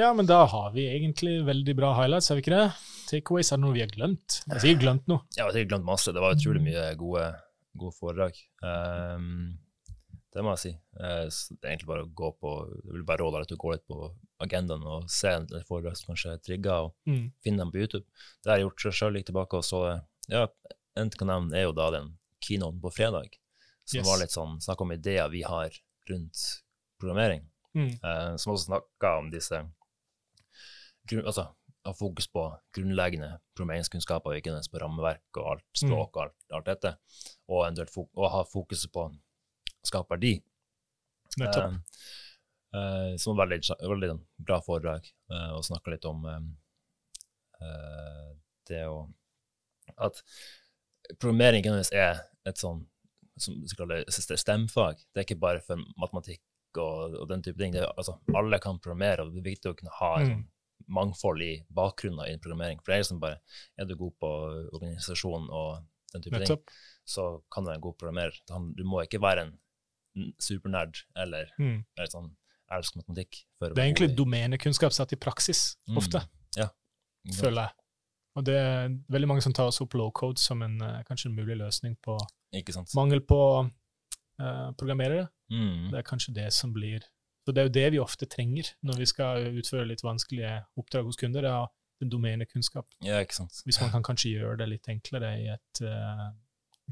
Ja, 0.00 0.14
men 0.16 0.28
da 0.28 0.42
har 0.48 0.70
vi 0.72 0.86
egentlig 0.88 1.40
veldig 1.44 1.74
bra 1.76 1.92
highlights, 1.98 2.30
har 2.30 2.38
vi 2.38 2.44
ikke 2.44 2.56
det? 2.56 2.66
Takeaways, 3.10 3.50
er 3.52 3.58
det 3.58 3.64
noe 3.66 3.76
vi 3.76 3.82
har 3.84 3.90
glemt? 3.92 4.40
Jeg 4.46 4.54
har 4.54 4.62
sikkert 4.64 4.84
glemt 4.86 5.10
noe. 5.10 5.24
Ja, 5.34 5.42
Jeg 5.42 5.44
har 5.44 5.56
sikkert 5.56 5.72
glemt 5.74 5.88
masse. 5.90 6.14
Det 6.16 6.22
var 6.24 6.36
utrolig 6.38 6.62
mye 6.64 6.86
gode, 7.00 7.24
gode 7.78 7.94
foredrag. 7.98 8.36
Um, 8.62 9.58
det 10.32 10.42
må 10.46 10.52
jeg 10.54 10.58
si. 10.62 10.70
Eh, 11.00 11.26
det 11.26 11.64
er 11.64 11.72
egentlig 11.72 11.88
bare 11.90 12.04
å 12.04 12.10
gå 12.14 12.28
på 12.38 12.50
Jeg 12.84 12.92
vil 12.92 13.02
bare 13.08 13.18
råde 13.24 13.40
deg 13.40 13.48
til 13.50 13.56
å 13.58 13.62
gå 13.64 13.72
litt 13.72 13.86
på 13.90 13.96
agendaen 14.40 14.84
og 14.86 15.08
se 15.10 15.28
en 15.28 15.46
foredrag 15.66 15.96
som 15.98 16.12
kanskje 16.14 16.32
er 16.36 16.38
trigga, 16.38 16.76
og 16.84 16.94
Mm. 17.06 17.32
finne 17.42 17.58
dem 17.58 17.72
på 17.72 17.78
YouTube. 17.82 18.04
Det 18.42 18.50
har 18.50 18.58
jeg 18.58 18.66
gjort 18.68 18.94
sjøl. 18.94 19.16
Gikk 19.18 19.26
tilbake 19.26 19.54
og 19.58 19.64
så 19.64 19.80
det. 19.88 20.04
Ja, 20.28 20.46
en 20.96 21.10
kan 21.10 21.28
nevne 21.28 21.54
er 21.56 21.62
jo 21.64 21.72
da 21.72 21.90
den 21.90 22.18
keynoten 22.40 22.80
på 22.80 22.92
fredag, 22.94 23.34
som 23.84 23.98
Yes. 23.98 24.06
var 24.06 24.18
litt 24.18 24.30
sånn 24.30 24.60
snakk 24.62 24.80
om 24.80 24.92
ideer 24.92 25.28
vi 25.30 25.42
har 25.42 25.70
rundt 26.08 26.62
programmering. 27.00 27.42
Mm. 27.74 27.98
Eh, 28.02 28.36
som 28.36 28.52
også 28.54 28.66
snakka 28.70 29.18
om 29.18 29.30
disse 29.30 29.64
altså, 31.26 31.48
ha 31.84 31.92
fokus 31.96 32.28
på 32.28 32.44
grunnleggende 32.76 33.30
programmeringskunnskaper, 33.56 34.36
ikke 34.36 34.50
nødvendigvis 34.50 34.72
på 34.72 34.80
rammeverk 34.82 35.40
og 35.40 35.50
alt 35.54 35.64
språk 35.80 36.16
og 36.16 36.22
alt, 36.26 36.36
alt 36.58 36.68
dette, 36.68 36.94
og 37.48 37.64
eventuelt 37.64 37.92
fok 37.94 38.24
ha 38.34 38.42
fokuset 38.48 38.92
på 38.92 39.06
å 39.06 39.12
skape 39.88 40.14
verdi. 40.14 40.34
Nettopp. 41.40 41.78
Eh, 42.74 42.80
eh, 42.80 43.16
som 43.22 43.36
var 43.36 43.48
veldig, 43.48 43.78
veldig 43.80 44.12
bra 44.44 44.60
foredrag, 44.64 45.08
eh, 45.32 45.50
og 45.56 45.64
snakka 45.64 45.94
litt 45.94 46.08
om 46.10 46.26
eh, 46.28 46.42
eh, 47.64 48.28
det 48.70 48.84
å 48.88 49.08
At 49.98 50.20
programmering 51.18 51.64
nødvendigvis 51.64 51.92
er 51.98 52.20
et 52.46 52.60
sånn 52.60 52.84
som 53.40 53.56
stemfag. 54.38 55.00
Det 55.10 55.20
er 55.20 55.26
ikke 55.26 55.40
bare 55.40 55.62
for 55.64 55.80
matematikk 55.98 56.42
og, 56.78 57.16
og 57.18 57.26
den 57.28 57.42
type 57.42 57.58
ting. 57.58 57.72
Det 57.74 57.82
er, 57.82 57.90
altså, 57.96 58.18
alle 58.36 58.60
kan 58.62 58.78
programmere, 58.78 59.24
og 59.24 59.32
det 59.34 59.40
er 59.40 59.48
viktig 59.50 59.72
å 59.72 59.76
kunne 59.78 59.96
ha 59.98 60.12
Mm. 60.38 60.44
Sånn 60.90 60.94
mangfold 60.94 61.42
i 61.42 61.64
bakgrunnen 61.74 62.26
i 62.28 62.38
programmering. 62.38 62.78
For 62.82 62.92
det 62.92 62.98
er 62.98 63.02
liksom 63.04 63.20
bare 63.20 63.38
Er 63.78 63.84
du 63.86 63.96
god 63.96 64.12
på 64.20 64.30
organisasjon 64.74 65.48
og 65.50 65.84
den 66.12 66.22
type 66.22 66.44
ting, 66.44 66.58
så 67.06 67.42
kan 67.52 67.64
du 67.64 67.70
være 67.70 67.76
en 67.76 67.80
god 67.80 67.98
programmerer. 67.98 68.32
Du 68.76 68.84
må 68.84 69.02
ikke 69.04 69.20
være 69.20 69.46
en 69.46 69.58
supernerd 70.38 70.96
eller, 71.16 71.46
Mm. 71.58 71.84
eller 71.96 72.06
sånn 72.08 72.36
elsk 72.72 72.96
matematikk. 72.96 73.44
Det 73.60 73.78
er 73.78 73.92
egentlig 73.92 74.16
domenekunnskap 74.16 74.92
satt 74.92 75.12
i 75.12 75.16
praksis, 75.16 75.76
Mm. 75.88 75.96
ofte, 75.96 76.28
Ja. 76.56 76.68
føler 77.32 77.62
jeg. 77.62 77.70
Og 78.36 78.44
det 78.44 78.54
er 78.56 78.88
veldig 79.10 79.28
mange 79.28 79.42
som 79.42 79.52
tar 79.52 79.66
oss 79.66 79.80
opp 79.80 79.94
low 79.94 80.10
code 80.10 80.38
som 80.38 80.62
en, 80.62 80.80
eh, 80.82 81.02
kanskje 81.04 81.26
en 81.26 81.36
mulig 81.36 81.56
løsning 81.58 81.96
på 82.00 82.18
mangel 82.94 83.20
på 83.20 83.70
uh, 84.40 84.72
programmerere. 84.72 85.28
Mm. 85.50 85.90
Det 85.90 85.98
er 85.98 86.02
kanskje 86.02 86.34
det 86.34 86.52
som 86.52 86.72
blir 86.72 87.00
Så 87.50 87.54
det 87.56 87.62
er 87.62 87.66
jo 87.66 87.72
det 87.74 87.86
vi 87.96 87.98
ofte 87.98 88.26
trenger 88.30 88.68
når 88.86 88.98
vi 89.00 89.06
skal 89.10 89.48
utføre 89.58 89.88
litt 89.88 90.02
vanskelige 90.06 90.52
oppdrag 90.78 91.08
hos 91.08 91.16
kunder. 91.18 91.42
Det 91.42 91.50
er 91.50 91.66
den 92.04 92.12
domenekunnskap. 92.12 92.86
Ja, 93.02 93.18
ikke 93.24 93.34
sant. 93.40 93.58
Hvis 93.66 93.80
man 93.82 93.90
kan 93.90 94.04
kanskje 94.06 94.30
gjøre 94.36 94.60
det 94.60 94.68
litt 94.70 94.86
enklere 94.92 95.32
i 95.40 95.48
et 95.50 95.80
uh, 95.82 96.28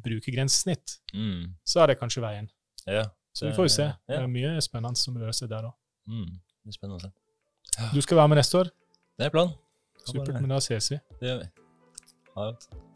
brukergrensesnitt, 0.03 0.99
Mm. 1.14 1.55
så 1.64 1.81
er 1.85 1.87
det 1.92 1.99
kanskje 2.01 2.23
veien. 2.25 2.51
Ja. 2.87 3.05
Så 3.33 3.47
vi 3.47 3.55
får 3.55 3.68
jo 3.68 3.75
se. 3.77 3.87
Det 4.09 4.16
er 4.18 4.27
mye 4.27 4.59
spennende 4.61 4.99
som 4.99 5.14
rører 5.16 5.33
seg 5.37 5.49
der 5.49 5.71
òg. 5.71 5.75
Mm. 6.11 6.40
Det 6.64 6.75
er 6.75 6.79
spennende. 6.81 7.12
Du 7.94 8.01
skal 8.03 8.16
være 8.16 8.29
med 8.29 8.37
neste 8.42 8.59
år. 8.59 8.73
Det 9.18 9.27
er 9.27 9.31
planen. 9.31 9.55
Supert, 10.09 10.40
men 10.40 10.51
da 10.51 10.59
ses 10.61 10.90
vi. 10.90 10.99
Det 11.21 11.29
gjør 11.31 11.38
vi. 11.44 11.51
Ha 12.35 12.51
det. 12.51 12.88